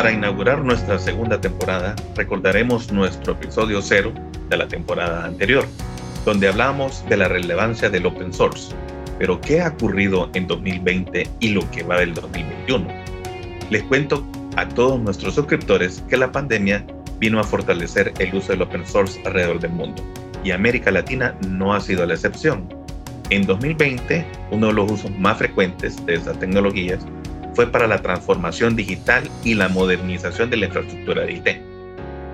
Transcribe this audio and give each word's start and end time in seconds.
Para 0.00 0.12
inaugurar 0.12 0.64
nuestra 0.64 0.98
segunda 0.98 1.38
temporada, 1.38 1.94
recordaremos 2.16 2.90
nuestro 2.90 3.34
episodio 3.34 3.82
cero 3.82 4.14
de 4.48 4.56
la 4.56 4.66
temporada 4.66 5.26
anterior, 5.26 5.66
donde 6.24 6.48
hablamos 6.48 7.04
de 7.10 7.18
la 7.18 7.28
relevancia 7.28 7.90
del 7.90 8.06
open 8.06 8.32
source. 8.32 8.74
Pero, 9.18 9.38
¿qué 9.42 9.60
ha 9.60 9.68
ocurrido 9.68 10.30
en 10.32 10.46
2020 10.46 11.28
y 11.40 11.50
lo 11.50 11.70
que 11.70 11.82
va 11.82 11.98
del 11.98 12.14
2021? 12.14 12.88
Les 13.68 13.82
cuento 13.82 14.26
a 14.56 14.66
todos 14.66 14.98
nuestros 14.98 15.34
suscriptores 15.34 16.02
que 16.08 16.16
la 16.16 16.32
pandemia 16.32 16.82
vino 17.18 17.38
a 17.38 17.44
fortalecer 17.44 18.14
el 18.20 18.34
uso 18.34 18.52
del 18.52 18.62
open 18.62 18.86
source 18.86 19.20
alrededor 19.26 19.60
del 19.60 19.72
mundo, 19.72 20.02
y 20.42 20.52
América 20.52 20.90
Latina 20.90 21.34
no 21.46 21.74
ha 21.74 21.80
sido 21.80 22.06
la 22.06 22.14
excepción. 22.14 22.66
En 23.28 23.44
2020, 23.44 24.24
uno 24.50 24.68
de 24.68 24.72
los 24.72 24.92
usos 24.92 25.10
más 25.18 25.36
frecuentes 25.36 26.02
de 26.06 26.14
estas 26.14 26.40
tecnologías 26.40 27.00
fue 27.54 27.66
para 27.66 27.86
la 27.86 28.02
transformación 28.02 28.76
digital 28.76 29.28
y 29.44 29.54
la 29.54 29.68
modernización 29.68 30.50
de 30.50 30.56
la 30.56 30.66
infraestructura 30.66 31.22
de 31.22 31.32
IT. 31.32 31.48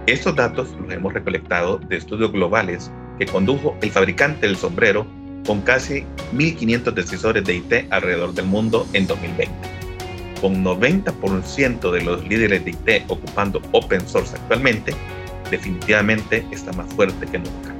Estos 0.06 0.36
datos 0.36 0.68
los 0.80 0.92
hemos 0.92 1.12
recolectado 1.12 1.78
de 1.78 1.96
estudios 1.96 2.32
globales 2.32 2.90
que 3.18 3.26
condujo 3.26 3.76
el 3.82 3.90
fabricante 3.90 4.46
del 4.46 4.56
sombrero 4.56 5.06
con 5.46 5.60
casi 5.62 6.04
1.500 6.34 6.92
decisores 6.92 7.44
de 7.44 7.56
IT 7.56 7.72
alrededor 7.90 8.34
del 8.34 8.46
mundo 8.46 8.86
en 8.92 9.06
2020. 9.06 9.54
Con 10.40 10.64
90% 10.64 11.90
de 11.90 12.02
los 12.02 12.26
líderes 12.28 12.64
de 12.64 12.70
IT 12.70 13.04
ocupando 13.08 13.62
open 13.72 14.06
source 14.06 14.36
actualmente, 14.36 14.92
definitivamente 15.50 16.46
está 16.50 16.72
más 16.72 16.92
fuerte 16.94 17.26
que 17.26 17.38
nunca. 17.38 17.74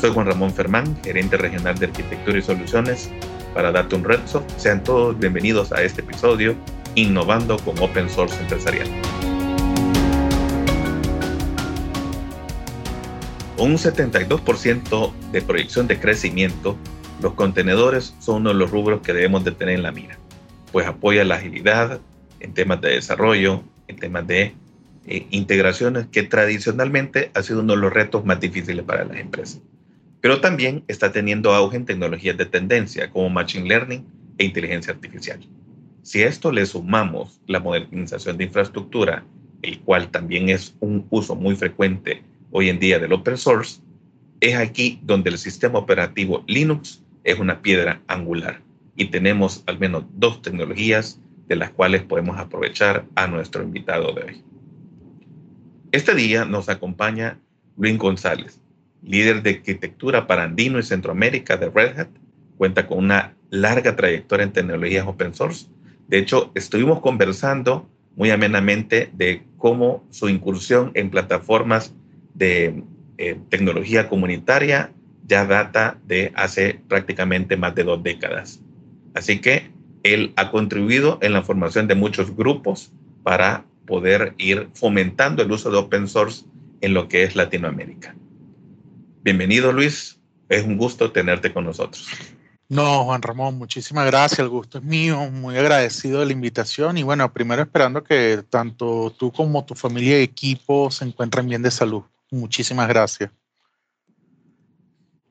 Soy 0.00 0.10
Juan 0.10 0.26
Ramón 0.26 0.52
Fermán, 0.54 0.96
gerente 1.02 1.36
regional 1.36 1.76
de 1.78 1.86
arquitectura 1.86 2.38
y 2.38 2.42
soluciones 2.42 3.10
para 3.54 3.72
Datum 3.72 4.02
Redsoft. 4.02 4.50
Sean 4.56 4.82
todos 4.82 5.18
bienvenidos 5.18 5.72
a 5.72 5.82
este 5.82 6.00
episodio 6.00 6.54
Innovando 6.94 7.58
con 7.58 7.78
Open 7.78 8.08
Source 8.08 8.40
Empresarial. 8.40 8.88
Con 13.56 13.72
un 13.72 13.76
72% 13.76 15.12
de 15.32 15.42
proyección 15.42 15.86
de 15.86 15.98
crecimiento, 15.98 16.76
los 17.20 17.34
contenedores 17.34 18.14
son 18.20 18.42
uno 18.42 18.50
de 18.50 18.56
los 18.56 18.70
rubros 18.70 19.00
que 19.00 19.12
debemos 19.12 19.44
de 19.44 19.52
tener 19.52 19.74
en 19.74 19.82
la 19.82 19.92
mira, 19.92 20.18
pues 20.72 20.86
apoya 20.86 21.24
la 21.24 21.36
agilidad 21.36 22.00
en 22.40 22.54
temas 22.54 22.80
de 22.80 22.90
desarrollo, 22.90 23.62
en 23.88 23.96
temas 23.96 24.26
de 24.26 24.54
eh, 25.06 25.26
integraciones 25.30 26.06
que 26.06 26.22
tradicionalmente 26.22 27.30
ha 27.34 27.42
sido 27.42 27.60
uno 27.60 27.74
de 27.74 27.80
los 27.80 27.92
retos 27.92 28.24
más 28.24 28.38
difíciles 28.38 28.84
para 28.84 29.04
las 29.04 29.16
empresas 29.16 29.60
pero 30.20 30.40
también 30.40 30.84
está 30.88 31.12
teniendo 31.12 31.52
auge 31.52 31.76
en 31.76 31.84
tecnologías 31.84 32.36
de 32.36 32.46
tendencia 32.46 33.10
como 33.10 33.30
Machine 33.30 33.68
Learning 33.68 34.04
e 34.38 34.44
inteligencia 34.44 34.92
artificial. 34.92 35.40
Si 36.02 36.22
a 36.22 36.28
esto 36.28 36.50
le 36.50 36.64
sumamos 36.66 37.40
la 37.46 37.60
modernización 37.60 38.36
de 38.36 38.44
infraestructura, 38.44 39.24
el 39.62 39.80
cual 39.80 40.10
también 40.10 40.48
es 40.48 40.76
un 40.80 41.06
uso 41.10 41.34
muy 41.34 41.56
frecuente 41.56 42.22
hoy 42.50 42.68
en 42.68 42.78
día 42.78 42.98
del 42.98 43.12
open 43.12 43.36
source, 43.36 43.80
es 44.40 44.56
aquí 44.56 45.00
donde 45.02 45.30
el 45.30 45.38
sistema 45.38 45.78
operativo 45.78 46.44
Linux 46.46 47.02
es 47.24 47.38
una 47.38 47.60
piedra 47.60 48.00
angular 48.06 48.62
y 48.96 49.06
tenemos 49.06 49.62
al 49.66 49.78
menos 49.78 50.04
dos 50.14 50.42
tecnologías 50.42 51.20
de 51.46 51.56
las 51.56 51.70
cuales 51.70 52.02
podemos 52.02 52.38
aprovechar 52.38 53.06
a 53.14 53.26
nuestro 53.26 53.62
invitado 53.62 54.12
de 54.12 54.22
hoy. 54.22 54.44
Este 55.92 56.14
día 56.14 56.44
nos 56.44 56.68
acompaña 56.68 57.38
Luis 57.76 57.96
González, 57.96 58.60
líder 59.02 59.42
de 59.42 59.50
arquitectura 59.50 60.26
para 60.26 60.44
Andino 60.44 60.78
y 60.78 60.82
Centroamérica 60.82 61.56
de 61.56 61.70
Red 61.70 61.98
Hat, 61.98 62.08
cuenta 62.56 62.86
con 62.86 62.98
una 62.98 63.34
larga 63.50 63.96
trayectoria 63.96 64.44
en 64.44 64.52
tecnologías 64.52 65.06
open 65.06 65.34
source. 65.34 65.66
De 66.08 66.18
hecho, 66.18 66.50
estuvimos 66.54 67.00
conversando 67.00 67.88
muy 68.16 68.30
amenamente 68.30 69.10
de 69.12 69.44
cómo 69.56 70.04
su 70.10 70.28
incursión 70.28 70.90
en 70.94 71.10
plataformas 71.10 71.94
de 72.34 72.82
eh, 73.18 73.38
tecnología 73.48 74.08
comunitaria 74.08 74.92
ya 75.26 75.44
data 75.44 75.98
de 76.06 76.32
hace 76.34 76.80
prácticamente 76.88 77.56
más 77.56 77.74
de 77.74 77.84
dos 77.84 78.02
décadas. 78.02 78.60
Así 79.14 79.40
que 79.40 79.70
él 80.02 80.32
ha 80.36 80.50
contribuido 80.50 81.18
en 81.20 81.32
la 81.32 81.42
formación 81.42 81.86
de 81.86 81.94
muchos 81.94 82.34
grupos 82.34 82.92
para 83.22 83.64
poder 83.86 84.34
ir 84.38 84.68
fomentando 84.74 85.42
el 85.42 85.50
uso 85.52 85.70
de 85.70 85.78
open 85.78 86.08
source 86.08 86.44
en 86.80 86.94
lo 86.94 87.08
que 87.08 87.24
es 87.24 87.36
Latinoamérica. 87.36 88.14
Bienvenido 89.28 89.72
Luis, 89.72 90.18
es 90.48 90.64
un 90.64 90.78
gusto 90.78 91.12
tenerte 91.12 91.52
con 91.52 91.66
nosotros. 91.66 92.08
No, 92.70 93.04
Juan 93.04 93.20
Ramón, 93.20 93.58
muchísimas 93.58 94.06
gracias, 94.06 94.38
el 94.38 94.48
gusto 94.48 94.78
es 94.78 94.84
mío, 94.84 95.30
muy 95.30 95.58
agradecido 95.58 96.20
de 96.20 96.24
la 96.24 96.32
invitación 96.32 96.96
y 96.96 97.02
bueno, 97.02 97.30
primero 97.30 97.60
esperando 97.60 98.02
que 98.02 98.42
tanto 98.48 99.14
tú 99.18 99.30
como 99.30 99.66
tu 99.66 99.74
familia 99.74 100.18
y 100.18 100.22
equipo 100.22 100.90
se 100.90 101.04
encuentren 101.04 101.46
bien 101.46 101.60
de 101.60 101.70
salud. 101.70 102.04
Muchísimas 102.30 102.88
gracias. 102.88 103.30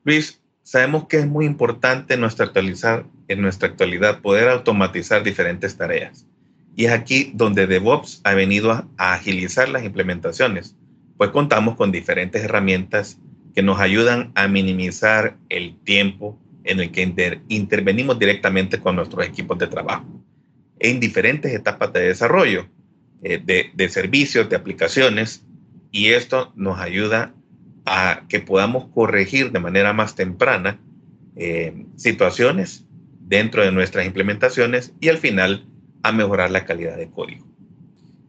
Luis, 0.04 0.40
sabemos 0.62 1.08
que 1.08 1.18
es 1.18 1.26
muy 1.26 1.44
importante 1.44 2.14
en 2.14 2.20
nuestra, 2.20 2.44
actualizar, 2.44 3.04
en 3.26 3.42
nuestra 3.42 3.66
actualidad 3.66 4.20
poder 4.20 4.48
automatizar 4.48 5.24
diferentes 5.24 5.76
tareas. 5.76 6.24
Y 6.76 6.84
es 6.84 6.92
aquí 6.92 7.32
donde 7.34 7.66
DevOps 7.66 8.20
ha 8.22 8.34
venido 8.34 8.70
a 8.70 9.12
agilizar 9.12 9.68
las 9.68 9.82
implementaciones, 9.82 10.76
pues 11.16 11.30
contamos 11.30 11.74
con 11.74 11.90
diferentes 11.90 12.44
herramientas 12.44 13.18
que 13.58 13.62
nos 13.64 13.80
ayudan 13.80 14.30
a 14.36 14.46
minimizar 14.46 15.36
el 15.48 15.76
tiempo 15.80 16.38
en 16.62 16.78
el 16.78 16.92
que 16.92 17.42
intervenimos 17.48 18.16
directamente 18.16 18.78
con 18.78 18.94
nuestros 18.94 19.26
equipos 19.26 19.58
de 19.58 19.66
trabajo 19.66 20.06
en 20.78 21.00
diferentes 21.00 21.52
etapas 21.52 21.92
de 21.92 22.02
desarrollo 22.02 22.68
eh, 23.20 23.42
de, 23.74 23.88
servicios, 23.88 24.48
de 24.48 24.54
aplicaciones, 24.54 25.44
y 25.90 26.10
esto 26.10 26.52
nos 26.54 26.78
ayuda 26.78 27.34
a 27.84 28.26
que 28.28 28.38
podamos 28.38 28.92
corregir 28.94 29.50
de 29.50 29.58
manera 29.58 29.92
más 29.92 30.14
temprana 30.14 30.78
eh, 31.34 31.84
situaciones 31.96 32.84
dentro 33.18 33.64
de 33.64 33.72
nuestras 33.72 34.06
implementaciones 34.06 34.92
y 35.00 35.08
al 35.08 35.18
final 35.18 35.66
a 36.04 36.12
mejorar 36.12 36.52
la 36.52 36.64
calidad 36.64 36.96
de 36.96 37.10
código. 37.10 37.44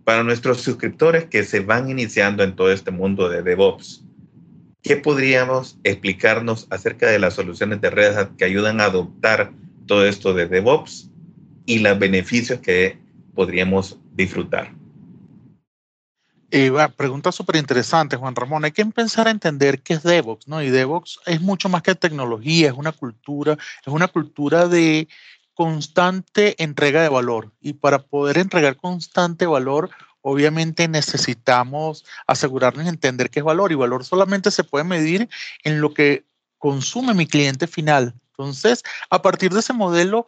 Para 0.06 0.24
nuestros 0.24 0.62
suscriptores 0.62 1.26
que 1.26 1.44
se 1.44 1.60
van 1.60 1.88
iniciando 1.88 2.42
en 2.42 2.56
todo 2.56 2.72
este 2.72 2.90
mundo 2.90 3.30
de 3.30 3.44
DevOps, 3.44 4.09
¿Qué 4.82 4.96
podríamos 4.96 5.78
explicarnos 5.84 6.68
acerca 6.70 7.08
de 7.08 7.20
las 7.20 7.34
soluciones 7.34 7.82
de 7.82 7.90
Red 7.90 8.30
que 8.38 8.46
ayudan 8.46 8.80
a 8.80 8.86
adoptar 8.86 9.52
todo 9.86 10.06
esto 10.06 10.34
de 10.34 10.48
DevOps 10.48 11.10
y 11.66 11.80
los 11.80 12.00
beneficios 12.00 12.60
que 12.60 12.98
podríamos 13.36 13.98
disfrutar? 14.14 14.74
Eh, 16.52 16.72
pregunta 16.96 17.32
súper 17.32 17.58
interesante, 17.58 18.16
Juan 18.16 18.36
Ramón. 18.36 18.66
Hay 18.66 18.72
que 18.72 18.82
empezar 18.82 19.28
a 19.28 19.32
entender 19.32 19.82
qué 19.82 19.94
es 19.94 20.04
DevOps, 20.04 20.48
¿no? 20.48 20.64
Y 20.64 20.70
DevOps 20.70 21.20
es 21.26 21.42
mucho 21.42 21.70
más 21.70 21.84
que 21.84 21.94
tecnología, 21.94 22.70
es 22.70 22.74
una 22.74 22.92
cultura, 22.92 23.54
es 23.54 23.88
una 23.88 24.08
cultura 24.08 24.68
de 24.68 25.08
constante 25.54 26.56
entrega 26.64 27.04
de 27.04 27.10
valor. 27.10 27.52
Y 27.60 27.74
para 27.74 28.00
poder 28.00 28.38
entregar 28.38 28.78
constante 28.78 29.46
valor, 29.46 29.92
obviamente 30.22 30.88
necesitamos 30.88 32.06
asegurarnos 32.28 32.86
de 32.86 32.92
entender 32.92 33.30
qué 33.30 33.40
es 33.40 33.46
valor 33.46 33.72
y 33.72 33.76
valor 33.76 34.04
solamente 34.06 34.52
se 34.52 34.64
puede 34.64 34.84
medir 34.84 35.30
en 35.64 35.82
lo 35.82 35.94
que 35.94 36.26
consume 36.58 37.14
mi 37.14 37.26
cliente 37.26 37.68
final. 37.68 38.14
Entonces, 38.32 38.84
a 39.10 39.22
partir 39.22 39.52
de 39.52 39.60
ese 39.60 39.74
modelo, 39.74 40.28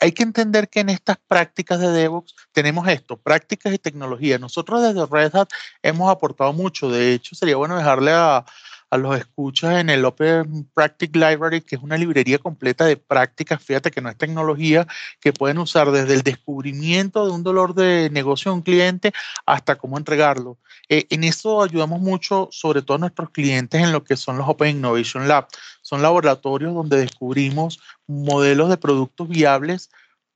hay 0.00 0.12
que 0.12 0.24
entender 0.24 0.68
que 0.68 0.80
en 0.80 0.88
estas 0.88 1.16
prácticas 1.28 1.78
de 1.78 1.92
DevOps 1.92 2.34
tenemos 2.50 2.88
esto, 2.88 3.16
prácticas 3.16 3.72
y 3.72 3.78
tecnología. 3.78 4.38
Nosotros 4.38 4.82
desde 4.82 5.06
Red 5.06 5.36
Hat 5.36 5.48
hemos 5.80 6.10
aportado 6.10 6.52
mucho. 6.52 6.90
De 6.90 7.12
hecho, 7.14 7.36
sería 7.36 7.56
bueno 7.56 7.76
dejarle 7.76 8.10
a, 8.12 8.44
a 8.92 8.98
los 8.98 9.16
escuchas 9.16 9.80
en 9.80 9.88
el 9.88 10.04
Open 10.04 10.68
Practice 10.74 11.12
Library, 11.14 11.62
que 11.62 11.76
es 11.76 11.82
una 11.82 11.96
librería 11.96 12.36
completa 12.36 12.84
de 12.84 12.98
prácticas, 12.98 13.64
fíjate 13.64 13.90
que 13.90 14.02
no 14.02 14.10
es 14.10 14.18
tecnología, 14.18 14.86
que 15.18 15.32
pueden 15.32 15.56
usar 15.56 15.90
desde 15.90 16.12
el 16.12 16.20
descubrimiento 16.20 17.24
de 17.24 17.32
un 17.32 17.42
dolor 17.42 17.74
de 17.74 18.10
negocio 18.10 18.50
de 18.50 18.56
un 18.56 18.62
cliente 18.62 19.14
hasta 19.46 19.76
cómo 19.76 19.96
entregarlo. 19.96 20.58
Eh, 20.90 21.06
en 21.08 21.24
eso 21.24 21.62
ayudamos 21.62 22.02
mucho, 22.02 22.50
sobre 22.52 22.82
todo 22.82 22.96
a 22.96 23.00
nuestros 23.00 23.30
clientes, 23.30 23.82
en 23.82 23.92
lo 23.92 24.04
que 24.04 24.18
son 24.18 24.36
los 24.36 24.46
Open 24.46 24.76
Innovation 24.76 25.26
Lab. 25.26 25.48
Son 25.80 26.02
laboratorios 26.02 26.74
donde 26.74 26.98
descubrimos 26.98 27.80
modelos 28.06 28.68
de 28.68 28.76
productos 28.76 29.26
viables 29.26 29.88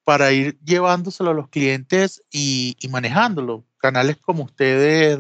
para 0.03 0.33
ir 0.33 0.59
llevándoselo 0.65 1.33
a 1.33 1.35
los 1.35 1.51
clientes 1.51 2.23
y, 2.31 2.75
y 2.81 2.89
manejándolo 2.89 3.66
canales 3.79 4.17
como 4.17 4.45
ustedes 4.45 5.19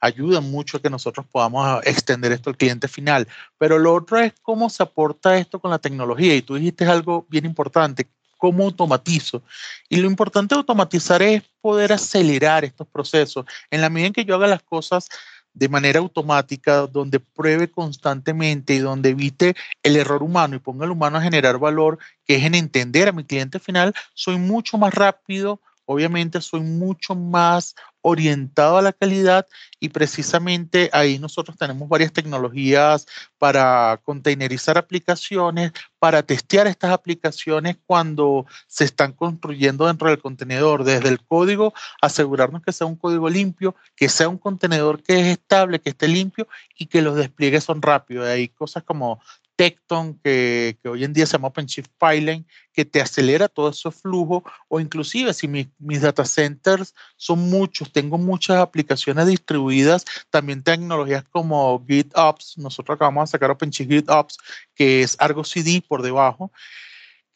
ayudan 0.00 0.50
mucho 0.50 0.76
a 0.76 0.82
que 0.82 0.90
nosotros 0.90 1.26
podamos 1.30 1.80
extender 1.86 2.32
esto 2.32 2.50
al 2.50 2.56
cliente 2.56 2.88
final. 2.88 3.26
Pero 3.58 3.78
lo 3.78 3.94
otro 3.94 4.18
es 4.18 4.32
cómo 4.42 4.68
se 4.70 4.82
aporta 4.82 5.38
esto 5.38 5.60
con 5.60 5.70
la 5.70 5.78
tecnología. 5.78 6.34
Y 6.34 6.42
tú 6.42 6.56
dijiste 6.56 6.84
algo 6.84 7.26
bien 7.28 7.44
importante, 7.46 8.08
cómo 8.38 8.64
automatizo. 8.64 9.42
Y 9.88 9.96
lo 9.96 10.06
importante 10.06 10.54
de 10.54 10.58
automatizar 10.58 11.22
es 11.22 11.42
poder 11.60 11.92
acelerar 11.92 12.64
estos 12.64 12.86
procesos. 12.86 13.46
En 13.70 13.80
la 13.80 13.88
medida 13.88 14.08
en 14.08 14.12
que 14.12 14.24
yo 14.24 14.34
haga 14.34 14.46
las 14.46 14.62
cosas 14.62 15.08
de 15.54 15.70
manera 15.70 16.00
automática, 16.00 16.86
donde 16.86 17.18
pruebe 17.18 17.70
constantemente 17.70 18.74
y 18.74 18.78
donde 18.78 19.08
evite 19.10 19.56
el 19.82 19.96
error 19.96 20.22
humano 20.22 20.54
y 20.54 20.58
ponga 20.58 20.84
al 20.84 20.90
humano 20.90 21.16
a 21.16 21.22
generar 21.22 21.58
valor, 21.58 21.98
que 22.26 22.36
es 22.36 22.44
en 22.44 22.54
entender 22.54 23.08
a 23.08 23.12
mi 23.12 23.24
cliente 23.24 23.58
final, 23.58 23.94
soy 24.12 24.36
mucho 24.36 24.76
más 24.76 24.92
rápido 24.92 25.62
obviamente 25.86 26.40
soy 26.40 26.60
mucho 26.60 27.14
más 27.14 27.74
orientado 28.02 28.78
a 28.78 28.82
la 28.82 28.92
calidad 28.92 29.46
y 29.80 29.88
precisamente 29.88 30.90
ahí 30.92 31.18
nosotros 31.18 31.56
tenemos 31.56 31.88
varias 31.88 32.12
tecnologías 32.12 33.06
para 33.38 34.00
containerizar 34.04 34.78
aplicaciones, 34.78 35.72
para 35.98 36.22
testear 36.22 36.68
estas 36.68 36.92
aplicaciones 36.92 37.76
cuando 37.84 38.46
se 38.68 38.84
están 38.84 39.12
construyendo 39.12 39.86
dentro 39.86 40.08
del 40.08 40.20
contenedor, 40.20 40.84
desde 40.84 41.08
el 41.08 41.20
código, 41.24 41.74
asegurarnos 42.00 42.62
que 42.62 42.72
sea 42.72 42.86
un 42.86 42.96
código 42.96 43.28
limpio, 43.28 43.74
que 43.96 44.08
sea 44.08 44.28
un 44.28 44.38
contenedor 44.38 45.02
que 45.02 45.18
es 45.18 45.26
estable, 45.26 45.80
que 45.80 45.90
esté 45.90 46.06
limpio 46.06 46.46
y 46.78 46.86
que 46.86 47.02
los 47.02 47.16
despliegues 47.16 47.64
son 47.64 47.82
rápidos. 47.82 48.28
Hay 48.28 48.48
cosas 48.48 48.84
como 48.84 49.20
Tecton, 49.56 50.20
que, 50.22 50.78
hoy 50.84 51.04
en 51.04 51.12
día 51.12 51.26
se 51.26 51.32
llama 51.32 51.48
OpenShift 51.48 51.90
Pipeline, 51.98 52.46
que 52.72 52.84
te 52.84 53.00
acelera 53.00 53.48
todo 53.48 53.70
ese 53.70 53.90
flujo, 53.90 54.44
o 54.68 54.80
inclusive 54.80 55.32
si 55.32 55.48
mis 55.48 56.00
data 56.02 56.24
centers 56.24 56.94
son 57.16 57.40
muchos, 57.50 57.90
tengo 57.90 58.18
muchas 58.18 58.58
aplicaciones 58.58 59.26
distribuidas, 59.26 60.04
también 60.30 60.62
tecnologías 60.62 61.24
como 61.30 61.84
GitOps, 61.86 62.58
nosotros 62.58 62.96
acabamos 62.96 63.28
de 63.28 63.32
sacar 63.32 63.50
OpenShift 63.50 63.90
GitOps, 63.90 64.38
que 64.74 65.02
es 65.02 65.16
Argo 65.18 65.42
CD 65.42 65.82
por 65.86 66.02
debajo, 66.02 66.52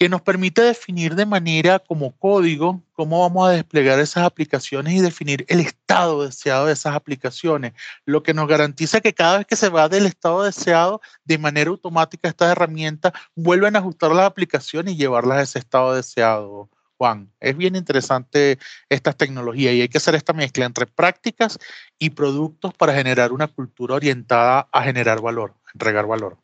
que 0.00 0.08
nos 0.08 0.22
permite 0.22 0.62
definir 0.62 1.14
de 1.14 1.26
manera 1.26 1.78
como 1.78 2.16
código 2.16 2.82
cómo 2.94 3.20
vamos 3.20 3.46
a 3.46 3.52
desplegar 3.52 4.00
esas 4.00 4.24
aplicaciones 4.24 4.94
y 4.94 5.00
definir 5.00 5.44
el 5.46 5.60
estado 5.60 6.24
deseado 6.24 6.64
de 6.64 6.72
esas 6.72 6.94
aplicaciones, 6.94 7.74
lo 8.06 8.22
que 8.22 8.32
nos 8.32 8.48
garantiza 8.48 9.02
que 9.02 9.12
cada 9.12 9.36
vez 9.36 9.46
que 9.46 9.56
se 9.56 9.68
va 9.68 9.90
del 9.90 10.06
estado 10.06 10.42
deseado, 10.42 11.02
de 11.26 11.36
manera 11.36 11.68
automática 11.68 12.30
estas 12.30 12.50
herramientas 12.50 13.12
vuelven 13.36 13.76
a 13.76 13.80
ajustar 13.80 14.12
las 14.12 14.24
aplicaciones 14.24 14.94
y 14.94 14.96
llevarlas 14.96 15.36
a 15.36 15.42
ese 15.42 15.58
estado 15.58 15.94
deseado. 15.94 16.70
Juan, 16.96 17.30
es 17.38 17.54
bien 17.54 17.76
interesante 17.76 18.58
estas 18.88 19.18
tecnologías 19.18 19.74
y 19.74 19.82
hay 19.82 19.88
que 19.90 19.98
hacer 19.98 20.14
esta 20.14 20.32
mezcla 20.32 20.64
entre 20.64 20.86
prácticas 20.86 21.58
y 21.98 22.08
productos 22.08 22.72
para 22.72 22.94
generar 22.94 23.32
una 23.32 23.48
cultura 23.48 23.96
orientada 23.96 24.66
a 24.72 24.82
generar 24.82 25.20
valor, 25.20 25.56
entregar 25.74 26.06
valor. 26.06 26.38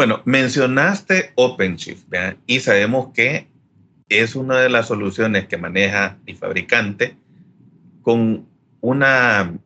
Bueno, 0.00 0.22
mencionaste 0.24 1.32
OpenShift 1.34 2.06
y 2.46 2.60
sabemos 2.60 3.12
que 3.12 3.48
es 4.08 4.34
una 4.34 4.58
de 4.58 4.70
las 4.70 4.88
soluciones 4.88 5.46
que 5.46 5.58
maneja 5.58 6.16
el 6.24 6.38
fabricante 6.38 7.18
con 8.00 8.48
una 8.80 9.58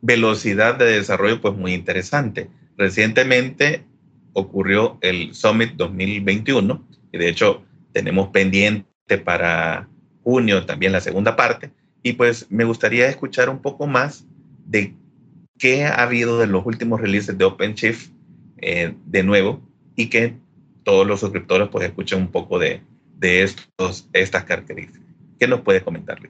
velocidad 0.00 0.76
de 0.76 0.84
desarrollo 0.84 1.40
pues 1.40 1.56
muy 1.56 1.74
interesante. 1.74 2.50
Recientemente 2.76 3.84
ocurrió 4.32 4.98
el 5.00 5.34
Summit 5.34 5.72
2021 5.72 6.88
y 7.10 7.18
de 7.18 7.28
hecho 7.28 7.64
tenemos 7.90 8.28
pendiente 8.28 9.18
para 9.18 9.88
junio 10.22 10.66
también 10.66 10.92
la 10.92 11.00
segunda 11.00 11.34
parte 11.34 11.72
y 12.04 12.12
pues 12.12 12.46
me 12.48 12.62
gustaría 12.62 13.08
escuchar 13.08 13.50
un 13.50 13.60
poco 13.60 13.88
más 13.88 14.24
de 14.66 14.94
qué 15.58 15.84
ha 15.84 16.00
habido 16.00 16.38
de 16.38 16.46
los 16.46 16.64
últimos 16.64 17.00
releases 17.00 17.36
de 17.36 17.44
OpenShift 17.44 18.21
eh, 18.62 18.94
de 19.06 19.24
nuevo 19.24 19.60
y 19.96 20.06
que 20.08 20.36
todos 20.84 21.04
los 21.04 21.18
suscriptores 21.18 21.68
pues 21.68 21.84
escuchen 21.84 22.20
un 22.20 22.28
poco 22.28 22.60
de, 22.60 22.80
de 23.16 23.42
estos, 23.42 24.08
estas 24.12 24.44
características. 24.44 25.02
¿Qué 25.38 25.48
nos 25.48 25.62
puedes 25.62 25.82
comentar, 25.82 26.20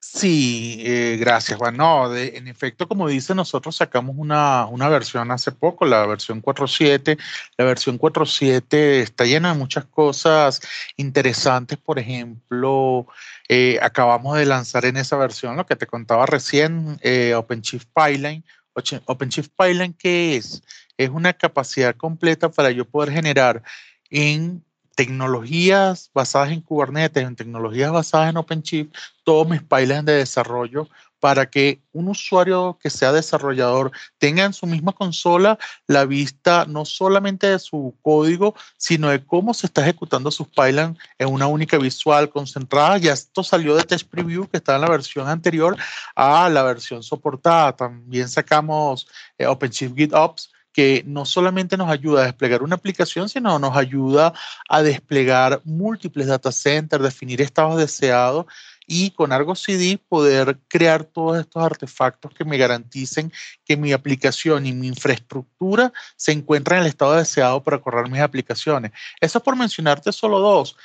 Sí, 0.00 0.82
eh, 0.84 1.16
gracias, 1.20 1.56
Juan. 1.56 1.76
No, 1.76 2.12
en 2.16 2.48
efecto, 2.48 2.88
como 2.88 3.06
dice, 3.06 3.32
nosotros 3.36 3.76
sacamos 3.76 4.16
una, 4.18 4.66
una 4.66 4.88
versión 4.88 5.30
hace 5.30 5.52
poco, 5.52 5.86
la 5.86 6.04
versión 6.06 6.42
4.7. 6.42 7.16
La 7.56 7.64
versión 7.64 7.96
4.7 7.96 8.74
está 9.02 9.24
llena 9.24 9.52
de 9.52 9.58
muchas 9.58 9.84
cosas 9.84 10.60
interesantes. 10.96 11.78
Por 11.78 12.00
ejemplo, 12.00 13.06
eh, 13.48 13.78
acabamos 13.80 14.36
de 14.36 14.46
lanzar 14.46 14.84
en 14.84 14.96
esa 14.96 15.16
versión 15.16 15.56
lo 15.56 15.66
que 15.66 15.76
te 15.76 15.86
contaba 15.86 16.26
recién, 16.26 16.98
OpenShift 17.36 17.88
Pipeline, 17.94 18.42
OpenShift 18.74 19.50
Pipeline, 19.56 19.94
¿qué 19.94 20.36
es? 20.36 20.62
Es 20.96 21.10
una 21.10 21.32
capacidad 21.32 21.94
completa 21.96 22.50
para 22.50 22.70
yo 22.70 22.84
poder 22.84 23.12
generar 23.12 23.62
en 24.10 24.64
tecnologías 24.94 26.10
basadas 26.12 26.50
en 26.50 26.60
Kubernetes, 26.60 27.24
en 27.24 27.36
tecnologías 27.36 27.90
basadas 27.90 28.30
en 28.30 28.36
OpenShift, 28.36 28.94
todos 29.24 29.48
mis 29.48 29.62
pipelines 29.62 30.04
de 30.04 30.12
desarrollo 30.14 30.88
para 31.20 31.50
que 31.50 31.82
un 31.92 32.08
usuario 32.08 32.78
que 32.82 32.90
sea 32.90 33.12
desarrollador 33.12 33.92
tenga 34.18 34.44
en 34.44 34.52
su 34.52 34.66
misma 34.66 34.92
consola 34.92 35.58
la 35.86 36.06
vista 36.06 36.64
no 36.66 36.84
solamente 36.84 37.46
de 37.46 37.58
su 37.58 37.94
código, 38.02 38.54
sino 38.76 39.10
de 39.10 39.24
cómo 39.24 39.54
se 39.54 39.66
está 39.66 39.82
ejecutando 39.82 40.30
sus 40.30 40.48
pipelines 40.48 40.96
en 41.18 41.28
una 41.28 41.46
única 41.46 41.78
visual 41.78 42.30
concentrada. 42.30 42.98
Ya 42.98 43.12
esto 43.12 43.42
salió 43.42 43.76
de 43.76 43.84
Test 43.84 44.08
Preview, 44.08 44.48
que 44.48 44.56
estaba 44.56 44.76
en 44.76 44.82
la 44.82 44.90
versión 44.90 45.28
anterior, 45.28 45.76
a 46.16 46.48
la 46.48 46.62
versión 46.62 47.02
soportada. 47.02 47.76
También 47.76 48.28
sacamos 48.28 49.06
eh, 49.38 49.46
OpenShift 49.46 49.96
GitOps, 49.96 50.50
que 50.72 51.02
no 51.06 51.24
solamente 51.24 51.76
nos 51.76 51.90
ayuda 51.90 52.22
a 52.22 52.26
desplegar 52.26 52.62
una 52.62 52.76
aplicación, 52.76 53.28
sino 53.28 53.58
nos 53.58 53.76
ayuda 53.76 54.32
a 54.68 54.82
desplegar 54.82 55.60
múltiples 55.64 56.28
data 56.28 56.52
centers, 56.52 57.02
definir 57.02 57.40
estados 57.40 57.76
deseados 57.78 58.46
y 58.90 59.12
con 59.12 59.30
Argo 59.30 59.54
CD 59.54 60.00
poder 60.08 60.58
crear 60.66 61.04
todos 61.04 61.38
estos 61.38 61.62
artefactos 61.62 62.34
que 62.34 62.44
me 62.44 62.58
garanticen 62.58 63.32
que 63.64 63.76
mi 63.76 63.92
aplicación 63.92 64.66
y 64.66 64.72
mi 64.72 64.88
infraestructura 64.88 65.92
se 66.16 66.32
encuentran 66.32 66.78
en 66.78 66.82
el 66.82 66.88
estado 66.88 67.14
deseado 67.14 67.62
para 67.62 67.78
correr 67.78 68.10
mis 68.10 68.20
aplicaciones. 68.20 68.90
Eso 69.20 69.38
es 69.38 69.44
por 69.44 69.54
mencionarte 69.54 70.10
solo 70.10 70.40
dos. 70.40 70.76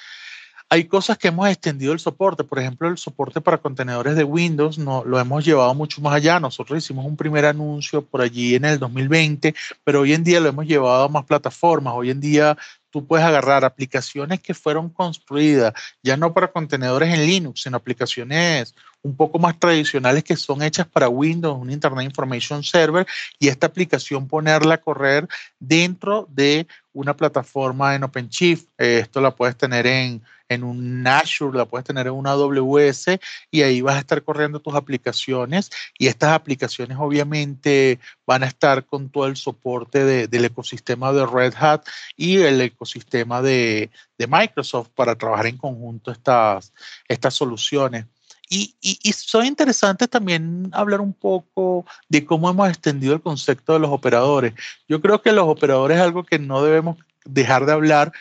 Hay 0.69 0.85
cosas 0.85 1.17
que 1.17 1.29
hemos 1.29 1.47
extendido 1.49 1.93
el 1.93 1.99
soporte, 1.99 2.43
por 2.43 2.59
ejemplo, 2.59 2.87
el 2.87 2.99
soporte 2.99 3.41
para 3.41 3.57
contenedores 3.57 4.15
de 4.15 4.23
Windows 4.23 4.77
no, 4.77 5.03
lo 5.03 5.19
hemos 5.19 5.43
llevado 5.43 5.73
mucho 5.73 5.99
más 6.01 6.13
allá. 6.13 6.39
Nosotros 6.39 6.77
hicimos 6.77 7.07
un 7.07 7.17
primer 7.17 7.45
anuncio 7.45 8.03
por 8.03 8.21
allí 8.21 8.53
en 8.53 8.65
el 8.65 8.77
2020, 8.77 9.55
pero 9.83 10.01
hoy 10.01 10.13
en 10.13 10.23
día 10.23 10.39
lo 10.39 10.49
hemos 10.49 10.67
llevado 10.67 11.05
a 11.05 11.09
más 11.09 11.25
plataformas. 11.25 11.95
Hoy 11.95 12.11
en 12.11 12.19
día 12.19 12.55
tú 12.95 13.06
puedes 13.06 13.25
agarrar 13.25 13.65
aplicaciones 13.65 14.39
que 14.39 14.53
fueron 14.53 14.88
construidas 14.88 15.74
ya 16.01 16.15
no 16.15 16.33
para 16.33 16.53
contenedores 16.53 17.13
en 17.13 17.25
Linux, 17.25 17.63
sino 17.63 17.75
aplicaciones 17.75 18.74
un 19.05 19.15
poco 19.15 19.37
más 19.37 19.59
tradicionales 19.59 20.23
que 20.23 20.35
son 20.35 20.63
hechas 20.63 20.87
para 20.87 21.07
Windows, 21.07 21.59
un 21.61 21.69
Internet 21.69 22.05
Information 22.05 22.63
Server, 22.63 23.05
y 23.37 23.49
esta 23.49 23.67
aplicación 23.67 24.27
ponerla 24.27 24.75
a 24.75 24.81
correr 24.81 25.27
dentro 25.59 26.27
de 26.31 26.65
una 26.91 27.15
plataforma 27.15 27.93
en 27.93 28.03
OpenShift. 28.03 28.65
esto 28.77 29.21
la 29.21 29.35
puedes 29.35 29.55
tener 29.55 29.85
en 29.85 30.24
en 30.50 30.63
un 30.63 31.05
Azure, 31.07 31.57
la 31.57 31.65
puedes 31.65 31.85
tener 31.85 32.07
en 32.07 32.13
una 32.13 32.31
AWS 32.31 33.19
y 33.51 33.62
ahí 33.62 33.81
vas 33.81 33.95
a 33.95 34.00
estar 34.00 34.24
corriendo 34.24 34.59
tus 34.59 34.75
aplicaciones 34.75 35.69
y 35.97 36.07
estas 36.07 36.31
aplicaciones 36.31 36.97
obviamente 37.00 38.00
van 38.25 38.43
a 38.43 38.47
estar 38.47 38.85
con 38.85 39.09
todo 39.09 39.27
el 39.27 39.38
soporte 39.38 40.27
del 40.27 40.45
ecosistema 40.45 41.12
de 41.13 41.25
Red 41.25 41.53
Hat 41.59 41.85
y 42.15 42.38
el 42.38 42.62
ecosistema 42.62 43.41
de, 43.41 43.89
Microsoft 44.17 44.89
para 44.95 45.15
trabajar 45.15 45.47
en 45.47 45.57
conjunto 45.57 46.12
estas, 46.12 46.74
estas 47.07 47.33
soluciones. 47.33 48.05
Y, 48.49 48.75
y, 48.81 48.99
y 49.01 49.13
son 49.13 49.45
interesantes 49.45 50.09
también 50.09 50.69
hablar 50.71 51.01
un 51.01 51.13
poco 51.13 51.85
de 52.09 52.25
cómo 52.25 52.49
hemos 52.49 52.69
extendido 52.69 53.13
el 53.13 53.21
concepto 53.21 53.73
de 53.73 53.79
los 53.79 53.91
operadores. 53.91 54.53
Yo 54.87 55.01
creo 55.01 55.21
que 55.21 55.31
los 55.31 55.47
operadores 55.47 55.97
es 55.97 56.03
algo 56.03 56.23
que 56.23 56.39
no 56.39 56.63
debemos 56.63 56.97
dejar 57.25 57.65
de 57.65 57.73
hablar 57.73 58.11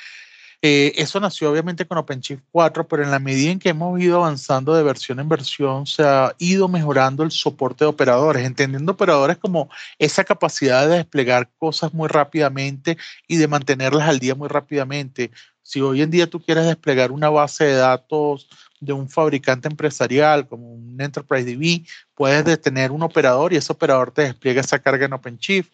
eh, 0.66 0.94
eso 0.96 1.20
nació 1.20 1.50
obviamente 1.50 1.84
con 1.84 1.98
OpenShift 1.98 2.42
4, 2.50 2.88
pero 2.88 3.02
en 3.02 3.10
la 3.10 3.18
medida 3.18 3.50
en 3.52 3.58
que 3.58 3.68
hemos 3.68 4.00
ido 4.00 4.16
avanzando 4.16 4.74
de 4.74 4.82
versión 4.82 5.20
en 5.20 5.28
versión, 5.28 5.86
se 5.86 6.02
ha 6.04 6.34
ido 6.38 6.68
mejorando 6.68 7.22
el 7.22 7.32
soporte 7.32 7.84
de 7.84 7.90
operadores, 7.90 8.46
entendiendo 8.46 8.92
operadores 8.92 9.36
como 9.36 9.68
esa 9.98 10.24
capacidad 10.24 10.88
de 10.88 10.96
desplegar 10.96 11.50
cosas 11.58 11.92
muy 11.92 12.08
rápidamente 12.08 12.96
y 13.28 13.36
de 13.36 13.46
mantenerlas 13.46 14.08
al 14.08 14.20
día 14.20 14.34
muy 14.34 14.48
rápidamente. 14.48 15.32
Si 15.64 15.80
hoy 15.80 16.02
en 16.02 16.12
día 16.12 16.30
tú 16.30 16.40
quieres 16.40 16.66
desplegar 16.66 17.10
una 17.10 17.28
base 17.30 17.64
de 17.64 17.74
datos 17.74 18.48
de 18.78 18.92
un 18.92 19.08
fabricante 19.08 19.66
empresarial 19.66 20.46
como 20.46 20.74
un 20.74 21.00
Enterprise 21.00 21.52
DB, 21.52 21.84
puedes 22.14 22.60
tener 22.60 22.92
un 22.92 23.02
operador 23.02 23.52
y 23.52 23.56
ese 23.56 23.72
operador 23.72 24.12
te 24.12 24.22
despliega 24.22 24.60
esa 24.60 24.78
carga 24.78 25.06
en 25.06 25.14
OpenShift 25.14 25.72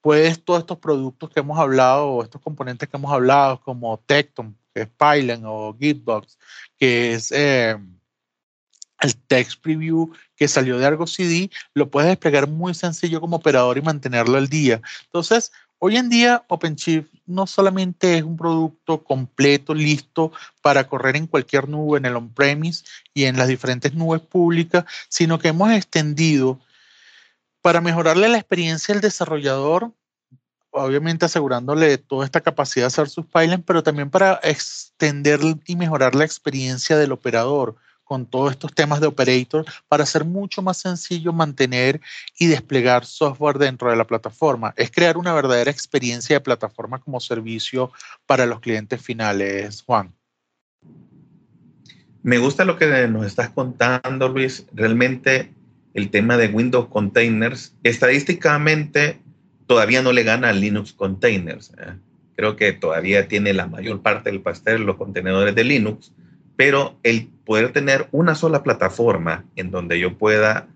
puedes 0.00 0.42
todos 0.42 0.60
estos 0.60 0.78
productos 0.78 1.30
que 1.30 1.40
hemos 1.40 1.58
hablado, 1.58 2.22
estos 2.22 2.40
componentes 2.40 2.88
que 2.88 2.96
hemos 2.96 3.12
hablado, 3.12 3.60
como 3.60 3.98
Tecton, 4.06 4.56
que 4.74 4.82
es 4.82 4.88
Python, 4.88 5.42
o 5.44 5.76
Gitbox, 5.78 6.38
que 6.78 7.14
es 7.14 7.32
eh, 7.32 7.76
el 9.00 9.16
text 9.26 9.60
preview 9.62 10.12
que 10.36 10.48
salió 10.48 10.78
de 10.78 10.86
Argo 10.86 11.06
CD, 11.06 11.50
lo 11.74 11.90
puedes 11.90 12.08
desplegar 12.08 12.48
muy 12.48 12.74
sencillo 12.74 13.20
como 13.20 13.36
operador 13.36 13.78
y 13.78 13.82
mantenerlo 13.82 14.38
al 14.38 14.48
día. 14.48 14.80
Entonces, 15.04 15.52
hoy 15.80 15.96
en 15.96 16.08
día 16.08 16.44
OpenShift 16.46 17.08
no 17.26 17.48
solamente 17.48 18.16
es 18.16 18.22
un 18.22 18.36
producto 18.36 19.02
completo, 19.02 19.74
listo 19.74 20.30
para 20.62 20.86
correr 20.86 21.16
en 21.16 21.26
cualquier 21.26 21.68
nube, 21.68 21.98
en 21.98 22.06
el 22.06 22.16
on-premise 22.16 22.84
y 23.12 23.24
en 23.24 23.36
las 23.36 23.48
diferentes 23.48 23.92
nubes 23.94 24.20
públicas, 24.20 24.84
sino 25.08 25.38
que 25.38 25.48
hemos 25.48 25.72
extendido 25.72 26.60
para 27.60 27.80
mejorarle 27.80 28.28
la 28.28 28.38
experiencia 28.38 28.94
del 28.94 29.02
desarrollador 29.02 29.92
obviamente 30.70 31.24
asegurándole 31.24 31.98
toda 31.98 32.24
esta 32.24 32.40
capacidad 32.40 32.84
de 32.84 32.88
hacer 32.88 33.08
sus 33.08 33.26
pipelines, 33.26 33.60
pero 33.66 33.82
también 33.82 34.10
para 34.10 34.40
extender 34.42 35.40
y 35.66 35.76
mejorar 35.76 36.14
la 36.14 36.24
experiencia 36.24 36.96
del 36.96 37.12
operador 37.12 37.76
con 38.10 38.26
todos 38.26 38.50
estos 38.50 38.74
temas 38.74 39.00
de 39.00 39.06
operator 39.06 39.64
para 39.86 40.02
hacer 40.02 40.24
mucho 40.24 40.62
más 40.62 40.78
sencillo 40.78 41.32
mantener 41.32 42.00
y 42.36 42.48
desplegar 42.48 43.04
software 43.04 43.56
dentro 43.56 43.88
de 43.88 43.96
la 43.96 44.04
plataforma. 44.04 44.74
Es 44.76 44.90
crear 44.90 45.16
una 45.16 45.32
verdadera 45.32 45.70
experiencia 45.70 46.34
de 46.34 46.40
plataforma 46.40 46.98
como 46.98 47.20
servicio 47.20 47.92
para 48.26 48.46
los 48.46 48.58
clientes 48.58 49.00
finales, 49.00 49.82
Juan. 49.82 50.12
Me 52.24 52.38
gusta 52.38 52.64
lo 52.64 52.76
que 52.76 53.06
nos 53.06 53.26
estás 53.26 53.50
contando, 53.50 54.28
Luis. 54.28 54.66
Realmente 54.72 55.54
el 55.94 56.10
tema 56.10 56.36
de 56.36 56.48
Windows 56.48 56.88
Containers, 56.88 57.76
estadísticamente 57.84 59.20
todavía 59.68 60.02
no 60.02 60.10
le 60.10 60.24
gana 60.24 60.48
a 60.48 60.52
Linux 60.52 60.92
Containers. 60.92 61.72
¿eh? 61.78 61.94
Creo 62.34 62.56
que 62.56 62.72
todavía 62.72 63.28
tiene 63.28 63.52
la 63.52 63.68
mayor 63.68 64.02
parte 64.02 64.32
del 64.32 64.40
pastel 64.40 64.82
los 64.82 64.96
contenedores 64.96 65.54
de 65.54 65.62
Linux, 65.62 66.12
pero 66.60 66.98
el 67.04 67.26
poder 67.46 67.72
tener 67.72 68.06
una 68.12 68.34
sola 68.34 68.62
plataforma 68.62 69.46
en 69.56 69.70
donde 69.70 69.98
yo 69.98 70.18
pueda 70.18 70.68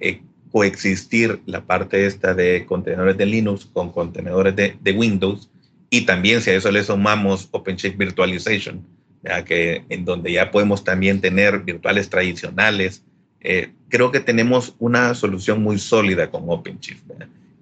eh, 0.00 0.22
coexistir 0.50 1.40
la 1.46 1.60
parte 1.60 2.04
esta 2.04 2.34
de 2.34 2.66
contenedores 2.66 3.16
de 3.16 3.26
Linux 3.26 3.68
con 3.72 3.92
contenedores 3.92 4.56
de, 4.56 4.92
Windows 4.92 5.48
y 5.88 6.00
también 6.00 6.40
si 6.40 6.50
a 6.50 6.56
eso 6.56 6.72
le 6.72 6.82
sumamos 6.82 7.46
OpenShift 7.52 7.96
Virtualization, 7.96 8.84
ya 9.22 9.44
que 9.44 9.84
en 9.88 10.04
donde 10.04 10.32
ya 10.32 10.50
podemos 10.50 10.82
también 10.82 11.20
tener 11.20 11.60
virtuales 11.60 12.10
tradicionales, 12.10 13.04
eh, 13.40 13.70
creo 13.88 14.10
que 14.10 14.18
tenemos 14.18 14.74
una 14.80 15.14
solución 15.14 15.62
muy 15.62 15.78
sólida 15.78 16.28
con 16.28 16.42
OpenShift. 16.48 17.04